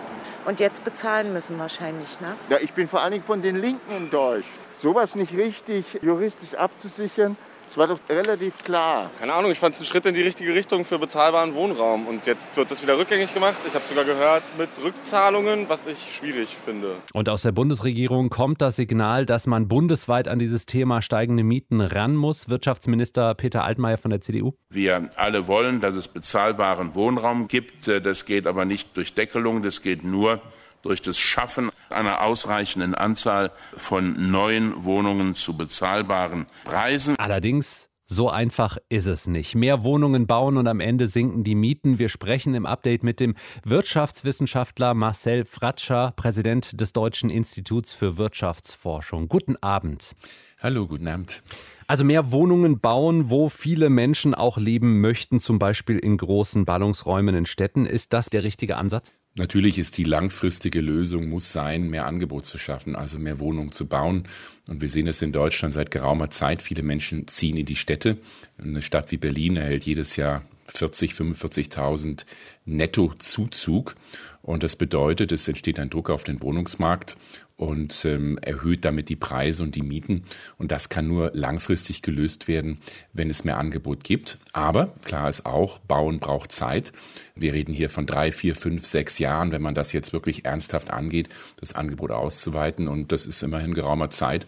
und 0.47 0.59
jetzt 0.59 0.85
bezahlen 0.85 1.35
müssen 1.35 1.59
wahrscheinlich. 1.59 2.19
Ne? 2.23 2.35
Ja, 2.49 2.57
ich 2.63 2.73
bin 2.73 2.89
vor 2.89 3.03
allen 3.03 3.13
Dingen 3.13 3.25
von 3.25 3.43
den 3.43 3.57
Linken 3.57 3.93
enttäuscht. 3.93 4.49
Sowas 4.81 5.15
nicht 5.17 5.37
richtig 5.37 5.85
juristisch 6.01 6.55
abzusichern, 6.55 7.37
das 7.71 7.77
war 7.77 7.87
doch 7.87 8.01
relativ 8.09 8.65
klar. 8.65 9.13
Keine 9.21 9.33
Ahnung, 9.33 9.53
ich 9.53 9.59
fand 9.61 9.77
es 9.77 9.81
ein 9.81 9.85
Schritt 9.85 10.05
in 10.05 10.13
die 10.13 10.23
richtige 10.23 10.53
Richtung 10.53 10.85
für 10.85 10.99
bezahlbaren 10.99 11.55
Wohnraum. 11.55 12.09
Und 12.09 12.27
jetzt 12.27 12.57
wird 12.57 12.69
das 12.69 12.83
wieder 12.83 12.99
rückgängig 12.99 13.33
gemacht. 13.33 13.55
Ich 13.65 13.73
habe 13.75 13.85
sogar 13.89 14.05
gehört 14.05 14.43
mit 14.59 14.71
Rückzahlungen, 14.83 15.69
was 15.69 15.87
ich 15.87 16.17
schwierig 16.17 16.57
finde. 16.65 16.97
Und 17.13 17.29
aus 17.29 17.43
der 17.43 17.53
Bundesregierung 17.53 18.29
kommt 18.29 18.61
das 18.61 18.75
Signal, 18.75 19.25
dass 19.25 19.47
man 19.47 19.69
bundesweit 19.69 20.27
an 20.27 20.41
dieses 20.41 20.67
Thema 20.67 21.01
steigende 21.01 21.45
Mieten 21.45 21.81
ran 21.81 22.17
muss. 22.17 22.49
Wirtschaftsminister 22.49 23.37
Peter 23.37 23.63
Altmaier 23.63 23.99
von 23.99 24.11
der 24.11 24.21
CDU. 24.21 24.55
Wir 24.71 25.09
alle 25.15 25.47
wollen, 25.47 25.81
dass 25.81 25.95
es 25.95 26.09
bezahlbaren 26.09 26.97
Wohnraum 26.97 27.47
gibt. 27.47 27.87
Das 27.87 28.25
geht 28.25 28.49
aber 28.49 28.65
nicht 28.65 28.97
durch 28.97 29.15
Deckelung, 29.15 29.63
das 29.63 29.81
geht 29.81 30.03
nur 30.03 30.43
durch 30.83 31.03
das 31.03 31.19
Schaffen 31.19 31.71
einer 31.91 32.23
ausreichenden 32.23 32.95
Anzahl 32.95 33.51
von 33.77 34.31
neuen 34.31 34.85
Wohnungen 34.85 35.35
zu 35.35 35.57
bezahlbaren 35.57 36.47
Preisen. 36.65 37.19
Allerdings 37.19 37.91
so 38.13 38.29
einfach 38.29 38.77
ist 38.89 39.07
es 39.07 39.29
nicht. 39.29 39.55
Mehr 39.55 39.85
Wohnungen 39.85 40.27
bauen 40.27 40.57
und 40.57 40.67
am 40.67 40.81
Ende 40.81 41.07
sinken 41.07 41.45
die 41.45 41.55
Mieten. 41.55 42.01
Wir 42.01 42.09
sprechen 42.09 42.57
im 42.57 42.67
Update 42.67 43.05
mit 43.05 43.21
dem 43.21 43.37
Wirtschaftswissenschaftler 43.65 44.95
Marcel 44.95 45.45
Fratscher, 45.45 46.13
Präsident 46.17 46.81
des 46.81 46.93
Deutschen 46.93 47.31
Instituts 47.31 47.93
für 47.93 48.17
Wirtschaftsforschung. 48.17 49.29
Guten 49.29 49.57
Abend. 49.63 50.17
Hallo, 50.59 50.89
guten 50.89 51.07
Abend. 51.07 51.45
Also 51.87 52.05
mehr 52.05 52.33
Wohnungen 52.33 52.81
bauen, 52.81 53.31
wo 53.31 53.49
viele 53.49 53.91
Menschen 53.91 54.35
auch 54.35 54.59
leben 54.59 55.01
möchten, 55.01 55.39
zum 55.39 55.61
Beispiel 55.61 55.99
in 55.99 56.17
großen 56.17 56.65
Ballungsräumen 56.65 57.37
in 57.37 57.47
Städten. 57.47 57.87
Ist 57.87 58.13
das 58.13 58.29
der 58.29 58.43
richtige 58.43 58.77
Ansatz? 58.77 59.13
Natürlich 59.37 59.79
ist 59.79 59.97
die 59.97 60.05
langfristige 60.05 60.81
Lösung, 60.81 61.29
muss 61.29 61.53
sein, 61.53 61.89
mehr 61.89 62.07
Angebot 62.07 62.47
zu 62.47 62.59
schaffen, 62.59 62.97
also 62.97 63.19
mehr 63.19 63.39
Wohnungen 63.39 63.71
zu 63.71 63.87
bauen. 63.87 64.27
Und 64.67 64.81
wir 64.81 64.89
sehen 64.89 65.07
es 65.07 65.23
in 65.23 65.33
Deutschland 65.33 65.73
seit 65.73 65.91
geraumer 65.91 66.31
Zeit. 66.31 66.63
Viele 66.63 66.83
Menschen 66.83 67.29
ziehen 67.29 67.57
in 67.57 67.67
die 67.67 67.77
Städte. 67.77 68.19
Eine 68.59 68.83
Stadt 68.83 69.13
wie 69.13 69.19
Berlin 69.19 69.57
erhält 69.57 69.85
jedes 69.85 70.17
Jahr 70.17 70.43
40, 70.67 71.13
45.000 71.13 72.25
Nettozuzug. 72.65 73.95
Und 74.43 74.63
das 74.63 74.75
bedeutet, 74.75 75.33
es 75.33 75.47
entsteht 75.47 75.79
ein 75.79 75.91
Druck 75.91 76.11
auf 76.11 76.25
den 76.25 76.43
Wohnungsmarkt 76.43 77.17
und 77.61 78.07
ähm, 78.07 78.39
erhöht 78.41 78.87
damit 78.87 79.11
die 79.11 79.17
Preise 79.17 79.63
und 79.63 79.75
die 79.75 79.83
Mieten. 79.83 80.23
Und 80.57 80.73
das 80.73 80.89
kann 80.89 81.07
nur 81.07 81.31
langfristig 81.35 82.01
gelöst 82.01 82.49
werden, 82.49 82.79
wenn 83.13 83.29
es 83.29 83.45
mehr 83.45 83.59
Angebot 83.59 84.03
gibt. 84.03 84.39
Aber 84.55 84.95
klar 85.05 85.29
ist 85.29 85.45
auch, 85.45 85.79
Bauen 85.81 86.21
braucht 86.21 86.53
Zeit. 86.53 86.95
Wir 87.35 87.53
reden 87.53 87.75
hier 87.75 87.91
von 87.91 88.07
drei, 88.07 88.33
vier, 88.33 88.57
fünf, 88.57 88.87
sechs 88.87 89.19
Jahren, 89.19 89.53
wenn 89.53 89.61
man 89.61 89.75
das 89.75 89.93
jetzt 89.93 90.15
wirklich 90.15 90.47
ernsthaft 90.47 90.91
angeht, 90.91 91.29
das 91.59 91.75
Angebot 91.75 92.13
auszuweiten. 92.13 92.89
Und 92.89 93.13
das 93.13 93.27
ist 93.27 93.43
immerhin 93.43 93.75
geraumer 93.75 94.09
Zeit. 94.09 94.47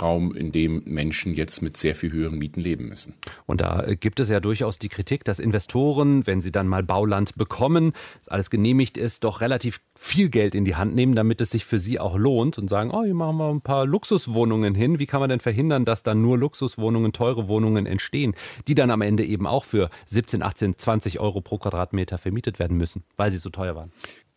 Raum, 0.00 0.34
in 0.34 0.52
dem 0.52 0.82
Menschen 0.84 1.34
jetzt 1.34 1.62
mit 1.62 1.76
sehr 1.76 1.94
viel 1.94 2.12
höheren 2.12 2.38
Mieten 2.38 2.60
leben 2.60 2.88
müssen. 2.88 3.14
Und 3.46 3.60
da 3.60 3.84
äh, 3.84 3.96
gibt 3.96 4.20
es 4.20 4.28
ja 4.28 4.40
durchaus 4.40 4.78
die 4.78 4.88
Kritik, 4.88 5.24
dass 5.24 5.38
Investoren, 5.38 6.26
wenn 6.26 6.40
sie 6.40 6.52
dann 6.52 6.68
mal 6.68 6.82
Bauland 6.82 7.36
bekommen, 7.36 7.92
dass 8.20 8.28
alles 8.28 8.50
genehmigt 8.50 8.96
ist, 8.96 9.24
doch 9.24 9.40
relativ 9.40 9.80
viel 9.96 10.28
Geld 10.28 10.54
in 10.54 10.64
die 10.64 10.76
Hand 10.76 10.94
nehmen, 10.94 11.14
damit 11.14 11.40
es 11.40 11.50
sich 11.50 11.64
für 11.64 11.78
sie 11.78 12.00
auch 12.00 12.16
lohnt 12.16 12.58
und 12.58 12.68
sagen, 12.68 12.90
oh, 12.90 13.04
hier 13.04 13.14
machen 13.14 13.36
wir 13.36 13.48
ein 13.50 13.60
paar 13.60 13.86
Luxuswohnungen 13.86 14.74
hin. 14.74 14.98
Wie 14.98 15.06
kann 15.06 15.20
man 15.20 15.30
denn 15.30 15.40
verhindern, 15.40 15.84
dass 15.84 16.02
dann 16.02 16.20
nur 16.20 16.38
Luxuswohnungen, 16.38 17.12
teure 17.12 17.48
Wohnungen 17.48 17.86
entstehen, 17.86 18.34
die 18.66 18.74
dann 18.74 18.90
am 18.90 19.02
Ende 19.02 19.24
eben 19.24 19.46
auch 19.46 19.64
für 19.64 19.90
17, 20.06 20.42
18, 20.42 20.78
20 20.78 21.20
Euro 21.20 21.40
pro 21.40 21.58
Quadratmeter 21.58 22.18
vermietet 22.18 22.58
werden 22.58 22.76
müssen, 22.76 23.04
weil 23.16 23.30
sie 23.30 23.38
so 23.38 23.50
teuer 23.50 23.76
waren? 23.76 23.92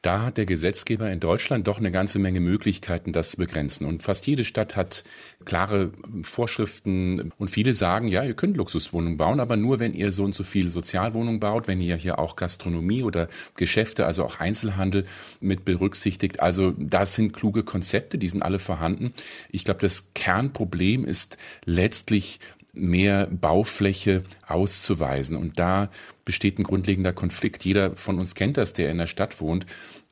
Da 0.08 0.24
hat 0.24 0.38
der 0.38 0.46
Gesetzgeber 0.46 1.12
in 1.12 1.20
Deutschland 1.20 1.67
doch 1.67 1.80
eine 1.80 1.91
ganze 1.91 2.17
Menge 2.17 2.39
Möglichkeiten, 2.39 3.12
das 3.12 3.32
zu 3.32 3.38
begrenzen. 3.38 3.86
Und 3.86 4.04
fast 4.04 4.26
jede 4.26 4.46
Stadt 4.46 4.78
hat 4.78 5.04
klare 5.43 5.91
Vorschriften 6.24 7.34
und 7.38 7.50
viele 7.50 7.74
sagen, 7.74 8.08
ja, 8.08 8.24
ihr 8.24 8.34
könnt 8.34 8.56
Luxuswohnungen 8.56 9.17
bauen, 9.17 9.41
aber 9.41 9.58
nur, 9.58 9.82
wenn 9.82 9.93
ihr 9.93 10.13
so 10.13 10.24
und 10.24 10.34
so 10.34 10.46
viel 10.46 10.70
Sozialwohnungen 10.70 11.41
baut, 11.41 11.67
wenn 11.67 11.82
ihr 11.82 11.98
hier 11.98 12.20
auch 12.20 12.38
Gastronomie 12.38 13.04
oder 13.04 13.28
Geschäfte, 13.58 14.06
also 14.06 14.24
auch 14.24 14.39
Einzelhandel 14.39 15.04
mit 15.41 15.65
berücksichtigt. 15.65 16.39
Also 16.39 16.72
das 16.78 17.15
sind 17.15 17.34
kluge 17.34 17.63
Konzepte, 17.63 18.17
die 18.17 18.30
sind 18.30 18.43
alle 18.43 18.60
vorhanden. 18.60 19.13
Ich 19.52 19.65
glaube, 19.65 19.82
das 19.82 20.13
Kernproblem 20.13 21.04
ist 21.04 21.38
letztlich 21.65 22.39
mehr 22.78 23.28
Baufläche 23.28 24.24
auszuweisen. 24.48 25.38
Und 25.38 25.60
da 25.60 25.90
besteht 26.26 26.60
ein 26.60 26.63
grundlegender 26.63 27.13
Konflikt. 27.13 27.63
Jeder 27.66 27.96
von 27.96 28.20
uns 28.20 28.36
kennt 28.36 28.58
das, 28.58 28.74
der 28.74 28.92
in 28.92 28.98
der 28.98 29.08
Stadt 29.08 29.40
wohnt, 29.40 29.66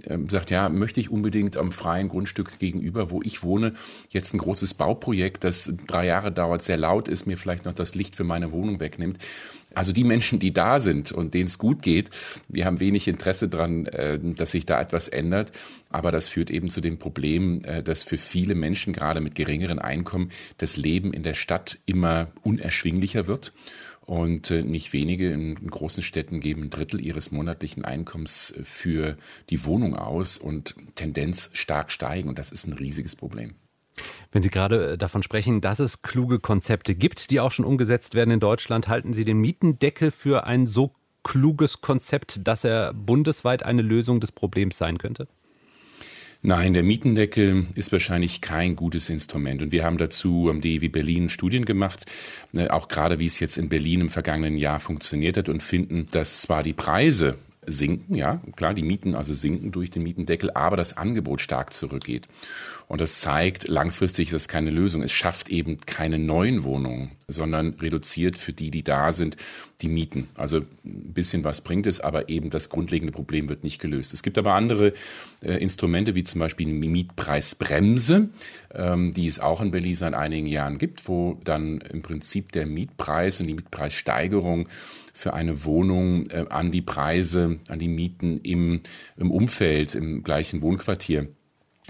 ähm, 0.06 0.30
sagt, 0.30 0.52
ja, 0.52 0.70
möchte 0.70 1.00
ich 1.00 1.10
unbedingt 1.10 1.58
am 1.58 1.72
freien 1.72 2.10
Grundstück 2.10 2.60
gegenüber, 2.60 3.12
wo 3.12 3.22
ich 3.22 3.44
wohne, 3.44 3.74
jetzt 4.10 4.34
ein 4.34 4.40
großes 4.40 4.74
Bauprojekt, 4.74 5.44
das 5.44 5.72
drei 5.88 6.06
Jahre 6.06 6.32
dauert, 6.32 6.62
sehr 6.62 6.78
laut 6.78 7.08
ist, 7.08 7.26
mir 7.26 7.38
vielleicht 7.38 7.66
noch 7.66 7.74
das 7.74 7.96
Licht 7.96 8.16
für 8.16 8.24
meine 8.24 8.52
Wohnung 8.52 8.80
wegnimmt. 8.80 9.20
Also 9.76 9.92
die 9.92 10.04
Menschen, 10.04 10.40
die 10.40 10.54
da 10.54 10.80
sind 10.80 11.12
und 11.12 11.34
denen 11.34 11.46
es 11.46 11.58
gut 11.58 11.84
geht, 11.84 12.10
wir 12.48 12.66
haben 12.66 12.80
wenig 12.80 13.08
Interesse 13.08 13.50
daran, 13.50 13.86
äh, 13.88 14.20
dass 14.20 14.52
sich 14.52 14.66
da 14.66 14.82
etwas 14.82 15.08
ändert. 15.08 15.52
Aber 15.90 16.12
das 16.12 16.28
führt 16.28 16.50
eben 16.50 16.70
zu 16.70 16.82
dem 16.82 16.98
Problem, 16.98 17.64
äh, 17.64 17.84
dass 17.84 18.04
für 18.04 18.18
viele 18.18 18.56
Menschen, 18.56 18.94
gerade 18.94 19.22
mit 19.22 19.36
geringeren 19.36 19.80
Einkommen, 19.80 20.32
das 20.58 20.78
Leben 20.78 21.14
in 21.14 21.24
der 21.24 21.34
Stadt 21.34 21.80
immer 21.86 22.30
unerschwinglicher 22.44 23.28
wird. 23.28 23.54
Und 24.06 24.52
äh, 24.52 24.62
nicht 24.62 24.94
wenige 24.94 25.32
in 25.32 25.56
großen 25.56 26.04
Städten 26.04 26.40
geben 26.40 26.64
ein 26.64 26.70
Drittel 26.70 27.02
ihres 27.02 27.32
monatlichen 27.32 27.84
Einkommens 27.84 28.54
für 28.64 29.18
die 29.50 29.66
Wohnung 29.66 29.96
aus 29.96 30.38
und 30.38 30.76
Tendenz 30.94 31.50
stark 31.54 31.92
steigen. 31.92 32.30
Und 32.30 32.38
das 32.38 32.52
ist 32.52 32.68
ein 32.68 32.74
riesiges 32.74 33.16
Problem. 33.16 33.56
Wenn 34.32 34.42
Sie 34.42 34.50
gerade 34.50 34.94
äh, 34.94 34.98
davon 34.98 35.24
sprechen, 35.24 35.62
dass 35.62 35.80
es 35.80 36.02
kluge 36.02 36.40
Konzepte 36.40 36.96
gibt, 36.96 37.32
die 37.32 37.40
auch 37.40 37.52
schon 37.52 37.66
umgesetzt 37.66 38.16
werden 38.16 38.32
in 38.32 38.40
Deutschland, 38.40 38.88
halten 38.88 39.14
Sie 39.14 39.26
den 39.26 39.38
Mietendeckel 39.38 40.12
für 40.12 40.46
ein 40.46 40.66
so 40.66 40.94
kluges 41.24 41.82
Konzept, 41.82 42.48
dass 42.48 42.64
er 42.64 42.94
bundesweit 42.94 43.64
eine 43.64 43.82
Lösung 43.82 44.20
des 44.20 44.32
Problems 44.32 44.78
sein 44.78 44.98
könnte? 44.98 45.28
Nein, 46.48 46.74
der 46.74 46.84
Mietendeckel 46.84 47.66
ist 47.76 47.92
wahrscheinlich 47.92 48.40
kein 48.40 48.76
gutes 48.76 49.10
Instrument. 49.10 49.64
Und 49.64 49.72
wir 49.72 49.84
haben 49.84 49.98
dazu 49.98 50.48
am 50.52 50.62
DEW 50.62 50.90
Berlin 50.90 51.30
Studien 51.30 51.66
gemacht, 51.66 52.06
äh, 52.56 52.68
auch 52.68 52.88
gerade 52.88 53.18
wie 53.18 53.26
es 53.26 53.40
jetzt 53.40 53.58
in 53.58 53.68
Berlin 53.68 54.02
im 54.02 54.10
vergangenen 54.10 54.58
Jahr 54.58 54.80
funktioniert 54.80 55.38
hat 55.38 55.50
und 55.50 55.64
finden, 55.64 56.08
dass 56.12 56.42
zwar 56.42 56.62
die 56.62 56.74
Preise 56.74 57.40
sinken, 57.68 58.16
ja, 58.16 58.42
klar, 58.56 58.74
die 58.74 58.84
Mieten 58.84 59.16
also 59.16 59.34
sinken 59.34 59.72
durch 59.72 59.90
den 59.90 60.04
Mietendeckel, 60.04 60.52
aber 60.52 60.78
das 60.78 60.98
Angebot 60.98 61.42
stark 61.42 61.74
zurückgeht. 61.74 62.28
Und 62.88 63.02
das 63.02 63.20
zeigt, 63.20 63.68
langfristig 63.68 64.28
ist 64.28 64.34
das 64.34 64.48
keine 64.48 64.70
Lösung. 64.70 65.02
Es 65.02 65.12
schafft 65.12 65.50
eben 65.50 65.80
keine 65.88 66.20
neuen 66.20 66.64
Wohnungen, 66.64 67.12
sondern 67.28 67.74
reduziert 67.82 68.38
für 68.38 68.54
die, 68.54 68.70
die 68.70 68.84
da 68.84 69.12
sind, 69.12 69.38
die 69.82 69.88
Mieten. 69.88 70.28
Also 70.36 70.58
ein 70.58 71.14
bisschen 71.14 71.44
was 71.44 71.62
bringt 71.62 71.88
es, 71.88 72.00
aber 72.00 72.30
eben 72.30 72.52
das 72.52 72.70
grundlegende 72.70 73.12
Problem 73.12 73.50
wird 73.50 73.64
nicht 73.64 73.82
gelöst. 73.82 74.14
Es 74.14 74.22
gibt 74.22 74.38
aber 74.38 74.54
andere 74.54 74.94
äh, 75.42 75.54
Instrumente, 75.54 76.14
wie 76.14 76.24
zum 76.24 76.40
Beispiel 76.40 76.68
eine 76.68 76.76
Mietpreisbremse, 76.76 78.30
ähm, 78.76 79.14
die 79.14 79.28
es 79.28 79.40
auch 79.40 79.62
in 79.62 79.72
Berlin 79.72 79.96
seit 79.96 80.14
einigen 80.14 80.48
Jahren 80.48 80.78
gibt, 80.78 81.08
wo 81.08 81.40
dann 81.44 81.82
im 81.82 82.04
Prinzip 82.04 82.52
der 82.52 82.68
Mietpreis 82.68 83.40
und 83.40 83.48
die 83.48 83.56
Mietpreissteigerung 83.56 84.70
für 85.16 85.34
eine 85.34 85.64
Wohnung 85.64 86.28
äh, 86.28 86.46
an 86.50 86.72
die 86.72 86.82
Preise, 86.82 87.60
an 87.70 87.80
die 87.80 87.88
Mieten 87.88 88.42
im, 88.42 88.82
im 89.16 89.32
Umfeld, 89.32 89.96
im 89.96 90.24
gleichen 90.24 90.62
Wohnquartier 90.62 91.30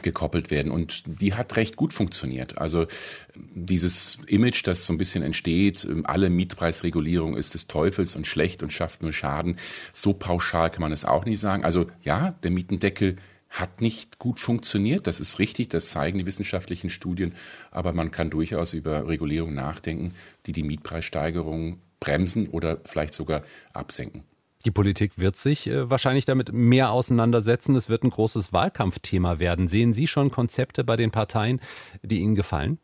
gekoppelt 0.04 0.52
werden. 0.52 0.72
Und 0.72 1.04
die 1.22 1.34
hat 1.34 1.56
recht 1.56 1.76
gut 1.76 1.92
funktioniert. 1.92 2.60
Also 2.60 2.86
dieses 3.34 4.20
Image, 4.28 4.68
das 4.68 4.86
so 4.86 4.94
ein 4.94 5.00
bisschen 5.00 5.24
entsteht, 5.24 5.88
alle 6.04 6.30
Mietpreisregulierung 6.30 7.36
ist 7.36 7.56
des 7.56 7.66
Teufels 7.66 8.16
und 8.16 8.28
schlecht 8.28 8.62
und 8.62 8.72
schafft 8.72 9.02
nur 9.02 9.12
Schaden, 9.12 9.58
so 9.92 10.14
pauschal 10.14 10.70
kann 10.70 10.82
man 10.82 10.92
es 10.92 11.04
auch 11.04 11.26
nicht 11.26 11.40
sagen. 11.40 11.66
Also 11.66 11.88
ja, 12.04 12.36
der 12.44 12.52
Mietendeckel 12.52 13.16
hat 13.50 13.82
nicht 13.82 14.20
gut 14.20 14.40
funktioniert. 14.40 15.08
Das 15.08 15.20
ist 15.20 15.40
richtig, 15.40 15.70
das 15.70 15.90
zeigen 15.90 16.20
die 16.20 16.28
wissenschaftlichen 16.28 16.92
Studien. 16.92 17.34
Aber 17.72 17.92
man 17.94 18.12
kann 18.12 18.30
durchaus 18.30 18.74
über 18.74 19.08
Regulierung 19.08 19.56
nachdenken, 19.56 20.14
die 20.46 20.52
die 20.52 20.64
Mietpreissteigerung 20.64 21.80
bremsen 22.06 22.48
oder 22.48 22.78
vielleicht 22.86 23.14
sogar 23.14 23.44
absenken. 23.74 24.24
Die 24.64 24.72
Politik 24.72 25.20
wird 25.20 25.38
sich 25.38 25.68
äh, 25.68 25.90
wahrscheinlich 25.90 26.26
damit 26.26 26.52
mehr 26.52 26.92
auseinandersetzen. 26.92 27.76
Es 27.76 27.90
wird 27.90 28.04
ein 28.04 28.10
großes 28.10 28.52
Wahlkampfthema 28.52 29.40
werden. 29.40 29.68
Sehen 29.68 29.94
Sie 29.94 30.08
schon 30.08 30.32
Konzepte 30.32 30.84
bei 30.84 30.96
den 30.96 31.12
Parteien, 31.12 31.62
die 32.02 32.20
Ihnen 32.20 32.36
gefallen? 32.36 32.80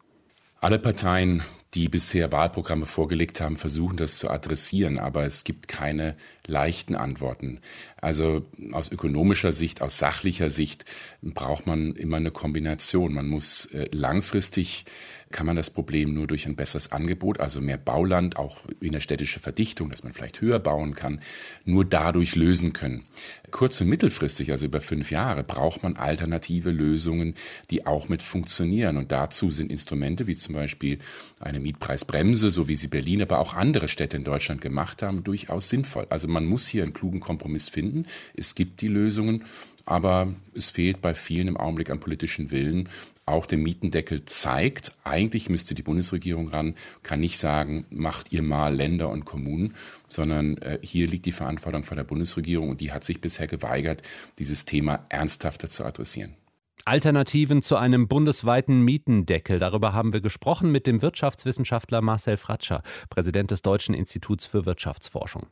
Alle 0.59 0.77
Parteien, 0.77 1.41
die 1.73 1.89
bisher 1.89 2.31
Wahlprogramme 2.31 2.85
vorgelegt 2.85 3.41
haben, 3.41 3.57
versuchen 3.57 3.97
das 3.97 4.19
zu 4.19 4.29
adressieren, 4.29 4.99
aber 4.99 5.23
es 5.23 5.43
gibt 5.43 5.67
keine 5.67 6.15
leichten 6.45 6.93
Antworten. 6.93 7.61
Also 7.99 8.45
aus 8.73 8.91
ökonomischer 8.91 9.53
Sicht, 9.53 9.81
aus 9.81 9.97
sachlicher 9.97 10.51
Sicht 10.51 10.85
braucht 11.23 11.65
man 11.65 11.95
immer 11.95 12.17
eine 12.17 12.29
Kombination. 12.29 13.15
Man 13.15 13.27
muss 13.27 13.65
äh, 13.67 13.87
langfristig 13.91 14.85
kann 15.31 15.45
man 15.45 15.55
das 15.55 15.69
Problem 15.69 16.13
nur 16.13 16.27
durch 16.27 16.45
ein 16.45 16.55
besseres 16.55 16.91
Angebot, 16.91 17.39
also 17.39 17.61
mehr 17.61 17.77
Bauland, 17.77 18.37
auch 18.37 18.57
in 18.79 18.91
der 18.91 18.99
städtische 18.99 19.39
Verdichtung, 19.39 19.89
dass 19.89 20.03
man 20.03 20.13
vielleicht 20.13 20.41
höher 20.41 20.59
bauen 20.59 20.93
kann, 20.93 21.21
nur 21.65 21.85
dadurch 21.85 22.35
lösen 22.35 22.73
können. 22.73 23.05
Kurz- 23.49 23.81
und 23.81 23.87
mittelfristig, 23.87 24.51
also 24.51 24.65
über 24.65 24.81
fünf 24.81 25.11
Jahre, 25.11 25.43
braucht 25.43 25.83
man 25.83 25.97
alternative 25.97 26.71
Lösungen, 26.71 27.35
die 27.69 27.85
auch 27.85 28.09
mit 28.09 28.23
funktionieren. 28.23 28.97
Und 28.97 29.11
dazu 29.11 29.51
sind 29.51 29.71
Instrumente 29.71 30.27
wie 30.27 30.35
zum 30.35 30.55
Beispiel 30.55 30.99
eine 31.39 31.59
Mietpreisbremse, 31.59 32.51
so 32.51 32.67
wie 32.67 32.75
sie 32.75 32.87
Berlin, 32.87 33.21
aber 33.21 33.39
auch 33.39 33.53
andere 33.53 33.87
Städte 33.87 34.17
in 34.17 34.23
Deutschland 34.23 34.61
gemacht 34.61 35.01
haben, 35.01 35.23
durchaus 35.23 35.69
sinnvoll. 35.69 36.07
Also 36.09 36.27
man 36.27 36.45
muss 36.45 36.67
hier 36.67 36.83
einen 36.83 36.93
klugen 36.93 37.19
Kompromiss 37.19 37.69
finden. 37.69 38.05
Es 38.35 38.55
gibt 38.55 38.81
die 38.81 38.87
Lösungen, 38.87 39.43
aber 39.85 40.33
es 40.53 40.69
fehlt 40.69 41.01
bei 41.01 41.13
vielen 41.13 41.47
im 41.47 41.57
Augenblick 41.57 41.89
an 41.89 41.99
politischen 41.99 42.51
Willen. 42.51 42.89
Auch 43.25 43.45
der 43.45 43.59
Mietendeckel 43.59 44.25
zeigt, 44.25 44.93
eigentlich 45.03 45.49
müsste 45.49 45.75
die 45.75 45.83
Bundesregierung 45.83 46.49
ran, 46.49 46.75
kann 47.03 47.19
nicht 47.19 47.37
sagen, 47.37 47.85
macht 47.89 48.31
ihr 48.31 48.41
mal 48.41 48.75
Länder 48.75 49.09
und 49.09 49.25
Kommunen, 49.25 49.75
sondern 50.09 50.57
äh, 50.57 50.79
hier 50.81 51.07
liegt 51.07 51.25
die 51.25 51.31
Verantwortung 51.31 51.83
von 51.83 51.97
der 51.97 52.03
Bundesregierung 52.03 52.69
und 52.69 52.81
die 52.81 52.91
hat 52.91 53.03
sich 53.03 53.21
bisher 53.21 53.47
geweigert, 53.47 54.01
dieses 54.39 54.65
Thema 54.65 55.05
ernsthafter 55.09 55.67
zu 55.67 55.85
adressieren. 55.85 56.35
Alternativen 56.83 57.61
zu 57.61 57.75
einem 57.75 58.07
bundesweiten 58.07 58.81
Mietendeckel. 58.81 59.59
Darüber 59.59 59.93
haben 59.93 60.13
wir 60.13 60.21
gesprochen 60.21 60.71
mit 60.71 60.87
dem 60.87 61.01
Wirtschaftswissenschaftler 61.01 62.01
Marcel 62.01 62.37
Fratscher, 62.37 62.81
Präsident 63.09 63.51
des 63.51 63.61
Deutschen 63.61 63.93
Instituts 63.93 64.45
für 64.47 64.65
Wirtschaftsforschung. 64.65 65.45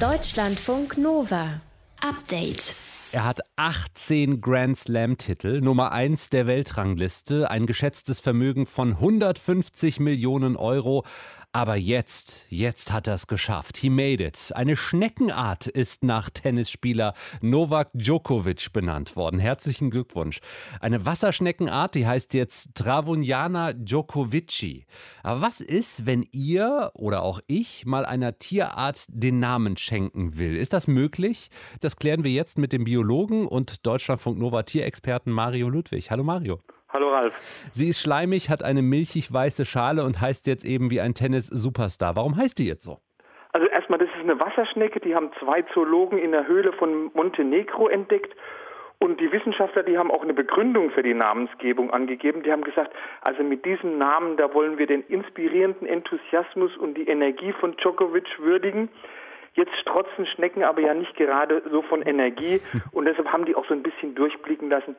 Deutschlandfunk 0.00 0.98
Nova. 0.98 1.60
Update. 2.02 2.74
Er 3.12 3.24
hat 3.24 3.40
18 3.56 4.40
Grand 4.40 4.78
Slam-Titel, 4.78 5.60
Nummer 5.60 5.90
1 5.90 6.30
der 6.30 6.46
Weltrangliste, 6.46 7.50
ein 7.50 7.66
geschätztes 7.66 8.20
Vermögen 8.20 8.66
von 8.66 8.92
150 8.92 9.98
Millionen 9.98 10.54
Euro, 10.54 11.04
aber 11.52 11.76
jetzt, 11.76 12.46
jetzt 12.48 12.92
hat 12.92 13.08
er 13.08 13.14
es 13.14 13.26
geschafft. 13.26 13.76
He 13.76 13.90
made 13.90 14.24
it. 14.24 14.52
Eine 14.54 14.76
Schneckenart 14.76 15.66
ist 15.66 16.04
nach 16.04 16.30
Tennisspieler 16.30 17.14
Novak 17.40 17.90
Djokovic 17.92 18.72
benannt 18.72 19.16
worden. 19.16 19.40
Herzlichen 19.40 19.90
Glückwunsch. 19.90 20.40
Eine 20.80 21.04
Wasserschneckenart, 21.04 21.96
die 21.96 22.06
heißt 22.06 22.34
jetzt 22.34 22.74
Travuniana 22.74 23.72
Djokovici. 23.72 24.86
Aber 25.22 25.40
was 25.40 25.60
ist, 25.60 26.06
wenn 26.06 26.24
ihr 26.30 26.92
oder 26.94 27.22
auch 27.22 27.40
ich 27.48 27.84
mal 27.84 28.06
einer 28.06 28.38
Tierart 28.38 29.04
den 29.08 29.40
Namen 29.40 29.76
schenken 29.76 30.38
will? 30.38 30.56
Ist 30.56 30.72
das 30.72 30.86
möglich? 30.86 31.50
Das 31.80 31.96
klären 31.96 32.22
wir 32.22 32.30
jetzt 32.30 32.58
mit 32.58 32.72
dem 32.72 32.84
Biologen 32.84 33.48
und 33.48 33.84
Deutschlandfunk 33.86 34.38
Nova 34.38 34.62
Tierexperten 34.62 35.32
Mario 35.32 35.68
Ludwig. 35.68 36.10
Hallo 36.10 36.22
Mario. 36.22 36.60
Hallo 36.92 37.10
Ralf. 37.10 37.32
Sie 37.72 37.88
ist 37.88 38.00
schleimig, 38.00 38.50
hat 38.50 38.64
eine 38.64 38.82
milchig-weiße 38.82 39.64
Schale 39.64 40.02
und 40.02 40.20
heißt 40.20 40.48
jetzt 40.48 40.64
eben 40.64 40.90
wie 40.90 41.00
ein 41.00 41.14
Tennis-Superstar. 41.14 42.16
Warum 42.16 42.36
heißt 42.36 42.58
die 42.58 42.66
jetzt 42.66 42.82
so? 42.82 42.98
Also 43.52 43.68
erstmal, 43.68 44.00
das 44.00 44.08
ist 44.08 44.22
eine 44.22 44.40
Wasserschnecke, 44.40 44.98
die 44.98 45.14
haben 45.14 45.30
zwei 45.38 45.62
Zoologen 45.72 46.18
in 46.18 46.32
der 46.32 46.48
Höhle 46.48 46.72
von 46.72 47.12
Montenegro 47.14 47.88
entdeckt. 47.88 48.34
Und 48.98 49.20
die 49.20 49.32
Wissenschaftler, 49.32 49.84
die 49.84 49.96
haben 49.96 50.10
auch 50.10 50.22
eine 50.22 50.34
Begründung 50.34 50.90
für 50.90 51.02
die 51.02 51.14
Namensgebung 51.14 51.90
angegeben. 51.90 52.42
Die 52.42 52.52
haben 52.52 52.64
gesagt, 52.64 52.92
also 53.22 53.42
mit 53.42 53.64
diesem 53.64 53.96
Namen, 53.96 54.36
da 54.36 54.52
wollen 54.52 54.76
wir 54.76 54.86
den 54.86 55.02
inspirierenden 55.04 55.86
Enthusiasmus 55.86 56.76
und 56.76 56.98
die 56.98 57.08
Energie 57.08 57.52
von 57.52 57.76
Djokovic 57.76 58.26
würdigen. 58.38 58.90
Jetzt 59.54 59.74
strotzen 59.80 60.26
Schnecken 60.26 60.62
aber 60.64 60.82
ja 60.82 60.94
nicht 60.94 61.16
gerade 61.16 61.62
so 61.70 61.82
von 61.82 62.02
Energie 62.02 62.60
und 62.92 63.06
deshalb 63.06 63.32
haben 63.32 63.46
die 63.46 63.54
auch 63.54 63.66
so 63.66 63.74
ein 63.74 63.82
bisschen 63.82 64.14
durchblicken 64.14 64.68
lassen, 64.68 64.96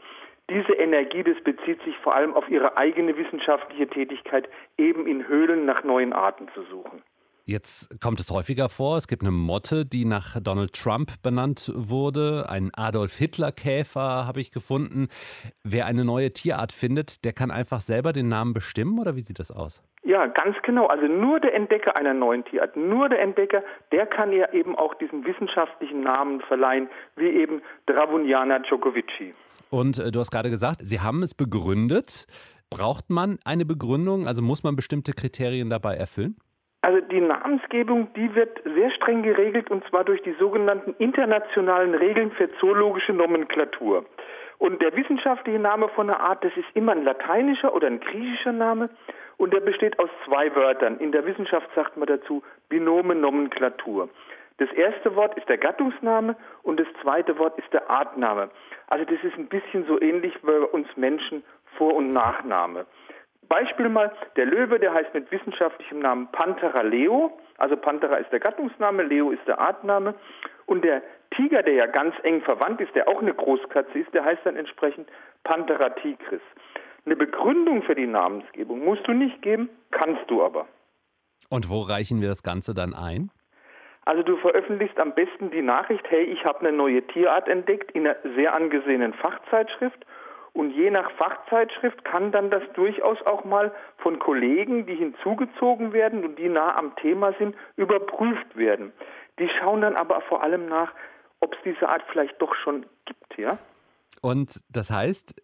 diese 0.51 0.73
Energie, 0.73 1.23
das 1.23 1.41
bezieht 1.43 1.81
sich 1.83 1.95
vor 2.03 2.13
allem 2.13 2.33
auf 2.33 2.49
ihre 2.49 2.77
eigene 2.77 3.15
wissenschaftliche 3.15 3.87
Tätigkeit, 3.87 4.49
eben 4.77 5.07
in 5.07 5.27
Höhlen 5.27 5.65
nach 5.65 5.83
neuen 5.83 6.13
Arten 6.13 6.47
zu 6.53 6.63
suchen. 6.63 7.01
Jetzt 7.45 7.99
kommt 8.01 8.19
es 8.19 8.29
häufiger 8.29 8.69
vor, 8.69 8.97
es 8.97 9.07
gibt 9.07 9.23
eine 9.23 9.31
Motte, 9.31 9.85
die 9.85 10.05
nach 10.05 10.39
Donald 10.39 10.73
Trump 10.73 11.21
benannt 11.23 11.71
wurde. 11.73 12.47
Ein 12.49 12.69
Adolf 12.75 13.17
Hitler-Käfer 13.17 14.27
habe 14.27 14.41
ich 14.41 14.51
gefunden. 14.51 15.07
Wer 15.63 15.85
eine 15.87 16.05
neue 16.05 16.29
Tierart 16.29 16.71
findet, 16.71 17.25
der 17.25 17.33
kann 17.33 17.49
einfach 17.49 17.81
selber 17.81 18.13
den 18.13 18.27
Namen 18.27 18.53
bestimmen 18.53 18.99
oder 18.99 19.15
wie 19.15 19.21
sieht 19.21 19.39
das 19.39 19.51
aus? 19.51 19.81
Ja, 20.03 20.25
ganz 20.25 20.57
genau. 20.63 20.87
Also 20.87 21.05
nur 21.05 21.39
der 21.39 21.53
Entdecker 21.53 21.95
einer 21.95 22.13
neuen 22.13 22.43
Tierart, 22.45 22.75
nur 22.75 23.07
der 23.09 23.21
Entdecker, 23.21 23.63
der 23.91 24.07
kann 24.07 24.31
ja 24.31 24.51
eben 24.51 24.75
auch 24.75 24.95
diesen 24.95 25.25
wissenschaftlichen 25.25 26.01
Namen 26.01 26.41
verleihen, 26.41 26.89
wie 27.15 27.27
eben 27.27 27.61
Dravuniana 27.85 28.59
Djokovici. 28.59 29.35
Und 29.69 29.99
äh, 29.99 30.11
du 30.11 30.19
hast 30.19 30.31
gerade 30.31 30.49
gesagt, 30.49 30.79
Sie 30.81 30.99
haben 30.99 31.21
es 31.21 31.35
begründet. 31.35 32.25
Braucht 32.71 33.09
man 33.09 33.37
eine 33.45 33.65
Begründung? 33.65 34.27
Also 34.27 34.41
muss 34.41 34.63
man 34.63 34.75
bestimmte 34.75 35.13
Kriterien 35.13 35.69
dabei 35.69 35.95
erfüllen? 35.95 36.35
Also 36.81 36.99
die 37.11 37.21
Namensgebung, 37.21 38.11
die 38.15 38.33
wird 38.33 38.59
sehr 38.63 38.89
streng 38.91 39.21
geregelt 39.21 39.69
und 39.69 39.83
zwar 39.87 40.03
durch 40.03 40.21
die 40.23 40.33
sogenannten 40.39 40.95
internationalen 40.97 41.93
Regeln 41.93 42.31
für 42.31 42.49
zoologische 42.59 43.13
Nomenklatur. 43.13 44.05
Und 44.57 44.81
der 44.81 44.95
wissenschaftliche 44.95 45.59
Name 45.59 45.89
von 45.89 46.09
einer 46.09 46.19
Art, 46.19 46.43
das 46.43 46.51
ist 46.55 46.67
immer 46.73 46.93
ein 46.93 47.03
lateinischer 47.03 47.75
oder 47.75 47.87
ein 47.87 47.99
griechischer 47.99 48.51
Name 48.51 48.89
und 49.41 49.55
der 49.55 49.59
besteht 49.59 49.97
aus 49.97 50.09
zwei 50.23 50.55
Wörtern. 50.55 50.99
In 50.99 51.11
der 51.11 51.25
Wissenschaft 51.25 51.67
sagt 51.73 51.97
man 51.97 52.07
dazu 52.07 52.43
Binome-Nomenklatur. 52.69 54.07
Das 54.59 54.71
erste 54.73 55.15
Wort 55.15 55.35
ist 55.35 55.49
der 55.49 55.57
Gattungsname 55.57 56.35
und 56.61 56.79
das 56.79 56.85
zweite 57.01 57.39
Wort 57.39 57.57
ist 57.57 57.73
der 57.73 57.89
Artname. 57.89 58.51
Also 58.85 59.03
das 59.03 59.17
ist 59.23 59.35
ein 59.39 59.47
bisschen 59.47 59.87
so 59.87 59.99
ähnlich 59.99 60.35
wie 60.43 60.45
bei 60.45 60.59
uns 60.59 60.87
Menschen 60.95 61.43
Vor- 61.75 61.95
und 61.95 62.13
Nachname. 62.13 62.85
Beispiel 63.49 63.89
mal, 63.89 64.11
der 64.35 64.45
Löwe, 64.45 64.77
der 64.77 64.93
heißt 64.93 65.11
mit 65.15 65.31
wissenschaftlichem 65.31 65.97
Namen 65.97 66.27
Panthera 66.31 66.83
leo, 66.83 67.35
also 67.57 67.75
Panthera 67.75 68.17
ist 68.17 68.31
der 68.31 68.41
Gattungsname, 68.41 69.01
Leo 69.01 69.31
ist 69.31 69.47
der 69.47 69.59
Artname. 69.59 70.13
Und 70.67 70.85
der 70.85 71.01
Tiger, 71.35 71.63
der 71.63 71.73
ja 71.73 71.87
ganz 71.87 72.13
eng 72.21 72.41
verwandt 72.43 72.79
ist, 72.79 72.93
der 72.93 73.07
auch 73.07 73.21
eine 73.21 73.33
Großkatze 73.33 73.97
ist, 73.97 74.13
der 74.13 74.23
heißt 74.23 74.41
dann 74.45 74.55
entsprechend 74.55 75.09
Panthera 75.43 75.89
tigris. 75.89 76.41
Eine 77.05 77.15
Begründung 77.15 77.83
für 77.83 77.95
die 77.95 78.07
Namensgebung 78.07 78.83
musst 78.83 79.07
du 79.07 79.13
nicht 79.13 79.41
geben, 79.41 79.69
kannst 79.89 80.29
du 80.29 80.43
aber. 80.43 80.67
Und 81.49 81.69
wo 81.69 81.81
reichen 81.81 82.21
wir 82.21 82.29
das 82.29 82.43
Ganze 82.43 82.73
dann 82.73 82.93
ein? 82.93 83.31
Also 84.05 84.23
du 84.23 84.37
veröffentlichst 84.37 84.99
am 84.99 85.13
besten 85.13 85.51
die 85.51 85.61
Nachricht, 85.61 86.03
hey, 86.09 86.23
ich 86.23 86.43
habe 86.45 86.59
eine 86.61 86.71
neue 86.71 87.05
Tierart 87.07 87.47
entdeckt 87.47 87.91
in 87.91 88.07
einer 88.07 88.17
sehr 88.35 88.53
angesehenen 88.53 89.13
Fachzeitschrift 89.13 90.05
und 90.53 90.71
je 90.71 90.91
nach 90.91 91.09
Fachzeitschrift 91.11 92.03
kann 92.03 92.31
dann 92.31 92.49
das 92.49 92.63
durchaus 92.73 93.21
auch 93.25 93.45
mal 93.45 93.71
von 93.97 94.19
Kollegen, 94.19 94.85
die 94.85 94.95
hinzugezogen 94.95 95.93
werden 95.93 96.23
und 96.25 96.37
die 96.37 96.49
nah 96.49 96.77
am 96.77 96.95
Thema 96.97 97.33
sind, 97.39 97.55
überprüft 97.77 98.55
werden. 98.55 98.91
Die 99.39 99.49
schauen 99.59 99.81
dann 99.81 99.95
aber 99.95 100.21
vor 100.21 100.43
allem 100.43 100.67
nach, 100.67 100.93
ob 101.39 101.53
es 101.53 101.59
diese 101.63 101.87
Art 101.87 102.03
vielleicht 102.11 102.41
doch 102.41 102.53
schon 102.55 102.85
gibt, 103.05 103.37
ja? 103.37 103.57
Und 104.21 104.59
das 104.69 104.91
heißt, 104.91 105.41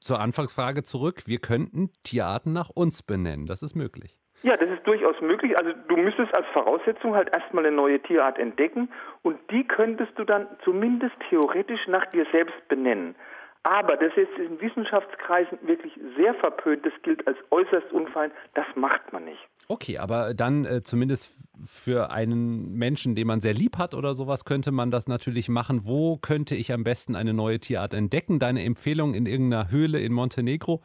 zur 0.00 0.20
Anfangsfrage 0.20 0.82
zurück, 0.84 1.22
wir 1.26 1.38
könnten 1.38 1.90
Tierarten 2.02 2.52
nach 2.52 2.70
uns 2.70 3.02
benennen. 3.02 3.46
Das 3.46 3.62
ist 3.62 3.74
möglich. 3.74 4.16
Ja, 4.42 4.56
das 4.56 4.68
ist 4.70 4.86
durchaus 4.86 5.20
möglich. 5.20 5.58
Also 5.58 5.72
du 5.88 5.96
müsstest 5.96 6.34
als 6.36 6.46
Voraussetzung 6.52 7.14
halt 7.14 7.34
erstmal 7.34 7.66
eine 7.66 7.74
neue 7.74 8.00
Tierart 8.00 8.38
entdecken 8.38 8.88
und 9.22 9.38
die 9.50 9.66
könntest 9.66 10.12
du 10.16 10.24
dann 10.24 10.46
zumindest 10.62 11.16
theoretisch 11.28 11.86
nach 11.88 12.04
dir 12.06 12.26
selbst 12.30 12.68
benennen. 12.68 13.16
Aber 13.64 13.96
das 13.96 14.16
ist 14.16 14.30
in 14.38 14.60
Wissenschaftskreisen 14.60 15.58
wirklich 15.62 15.92
sehr 16.16 16.34
verpönt. 16.34 16.86
Das 16.86 16.92
gilt 17.02 17.26
als 17.26 17.36
äußerst 17.50 17.92
unfein. 17.92 18.30
Das 18.54 18.66
macht 18.76 19.12
man 19.12 19.24
nicht. 19.24 19.48
Okay, 19.68 19.98
aber 19.98 20.34
dann 20.34 20.64
äh, 20.64 20.82
zumindest 20.82 21.36
für 21.66 22.10
einen 22.10 22.74
Menschen, 22.74 23.14
den 23.14 23.26
man 23.26 23.40
sehr 23.40 23.54
lieb 23.54 23.78
hat 23.78 23.94
oder 23.94 24.14
sowas, 24.14 24.44
könnte 24.44 24.70
man 24.70 24.90
das 24.90 25.08
natürlich 25.08 25.48
machen. 25.48 25.82
Wo 25.84 26.18
könnte 26.18 26.54
ich 26.54 26.72
am 26.72 26.84
besten 26.84 27.16
eine 27.16 27.34
neue 27.34 27.58
Tierart 27.58 27.94
entdecken? 27.94 28.38
Deine 28.38 28.62
Empfehlung 28.62 29.14
in 29.14 29.26
irgendeiner 29.26 29.70
Höhle 29.70 29.98
in 29.98 30.12
Montenegro? 30.12 30.82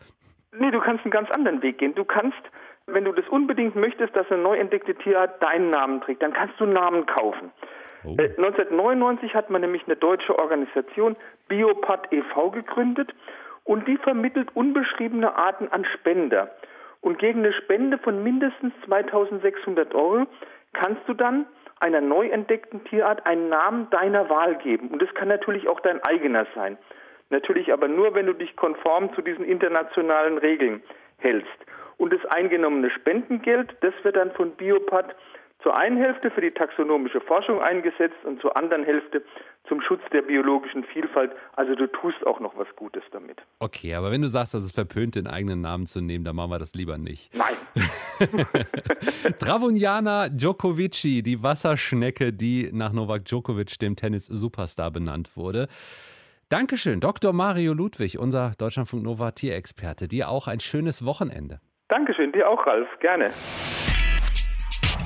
Nee, 0.57 0.71
du 0.71 0.79
kannst 0.79 1.03
einen 1.03 1.11
ganz 1.11 1.29
anderen 1.31 1.61
Weg 1.61 1.77
gehen. 1.77 1.93
Du 1.95 2.05
kannst, 2.05 2.41
wenn 2.87 3.05
du 3.05 3.11
das 3.11 3.27
unbedingt 3.29 3.75
möchtest, 3.75 4.15
dass 4.15 4.29
eine 4.31 4.41
neu 4.41 4.57
entdeckte 4.57 4.95
Tierart 4.95 5.43
deinen 5.43 5.69
Namen 5.69 6.01
trägt, 6.01 6.21
dann 6.23 6.33
kannst 6.33 6.59
du 6.59 6.65
Namen 6.65 7.05
kaufen. 7.05 7.51
Oh. 8.03 8.11
1999 8.17 9.29
äh, 9.29 9.33
hat 9.35 9.49
man 9.49 9.61
nämlich 9.61 9.83
eine 9.85 9.95
deutsche 9.95 10.37
Organisation, 10.39 11.15
Biopat 11.47 12.11
e.V., 12.11 12.49
gegründet 12.51 13.13
und 13.63 13.87
die 13.87 13.97
vermittelt 13.97 14.49
unbeschriebene 14.55 15.35
Arten 15.35 15.67
an 15.67 15.85
Spender. 15.85 16.49
Und 17.01 17.19
gegen 17.19 17.39
eine 17.39 17.53
Spende 17.53 17.97
von 17.97 18.23
mindestens 18.23 18.73
2600 18.85 19.93
Euro 19.95 20.27
kannst 20.73 21.01
du 21.07 21.13
dann 21.13 21.45
einer 21.79 22.01
neu 22.01 22.27
entdeckten 22.29 22.83
Tierart 22.85 23.25
einen 23.25 23.49
Namen 23.49 23.89
deiner 23.89 24.29
Wahl 24.29 24.55
geben. 24.55 24.89
Und 24.89 25.01
das 25.01 25.13
kann 25.15 25.27
natürlich 25.27 25.67
auch 25.67 25.79
dein 25.79 26.01
eigener 26.03 26.45
sein. 26.53 26.77
Natürlich 27.31 27.73
aber 27.73 27.87
nur, 27.87 28.13
wenn 28.13 28.27
du 28.27 28.33
dich 28.33 28.55
konform 28.55 29.13
zu 29.15 29.21
diesen 29.21 29.43
internationalen 29.43 30.37
Regeln 30.37 30.83
hältst. 31.17 31.49
Und 31.97 32.13
das 32.13 32.23
eingenommene 32.25 32.89
Spendengeld, 32.91 33.75
das 33.81 33.93
wird 34.03 34.15
dann 34.15 34.31
von 34.31 34.51
Biopat 34.51 35.15
zur 35.63 35.77
einen 35.77 35.97
Hälfte 35.97 36.31
für 36.31 36.41
die 36.41 36.51
taxonomische 36.51 37.21
Forschung 37.21 37.61
eingesetzt 37.61 38.17
und 38.23 38.41
zur 38.41 38.57
anderen 38.57 38.83
Hälfte 38.83 39.23
zum 39.67 39.81
Schutz 39.81 40.01
der 40.11 40.21
biologischen 40.21 40.83
Vielfalt. 40.83 41.31
Also 41.55 41.75
du 41.75 41.87
tust 41.87 42.25
auch 42.25 42.39
noch 42.39 42.57
was 42.57 42.67
Gutes 42.75 43.03
damit. 43.11 43.41
Okay, 43.59 43.93
aber 43.93 44.11
wenn 44.11 44.21
du 44.21 44.27
sagst, 44.27 44.53
dass 44.53 44.63
es 44.63 44.71
verpönt, 44.71 45.15
den 45.15 45.27
eigenen 45.27 45.61
Namen 45.61 45.85
zu 45.85 46.01
nehmen, 46.01 46.25
dann 46.25 46.35
machen 46.35 46.51
wir 46.51 46.59
das 46.59 46.73
lieber 46.73 46.97
nicht. 46.97 47.31
Nein. 47.35 47.55
Dravunjana 49.39 50.29
Djokovici, 50.29 51.21
die 51.21 51.41
Wasserschnecke, 51.41 52.33
die 52.33 52.69
nach 52.73 52.91
Novak 52.91 53.25
Djokovic, 53.25 53.77
dem 53.79 53.95
Tennis-Superstar, 53.95 54.91
benannt 54.91 55.37
wurde. 55.37 55.67
Dankeschön, 56.49 56.99
Dr. 56.99 57.31
Mario 57.31 57.73
Ludwig, 57.73 58.19
unser 58.19 58.51
Deutschlandfunk 58.57 59.03
Nova 59.03 59.31
Tierexperte. 59.31 60.09
Dir 60.09 60.27
auch 60.27 60.47
ein 60.47 60.59
schönes 60.59 61.05
Wochenende. 61.05 61.61
Dankeschön, 61.87 62.31
dir 62.33 62.49
auch, 62.49 62.65
Ralf. 62.65 62.87
Gerne. 62.99 63.29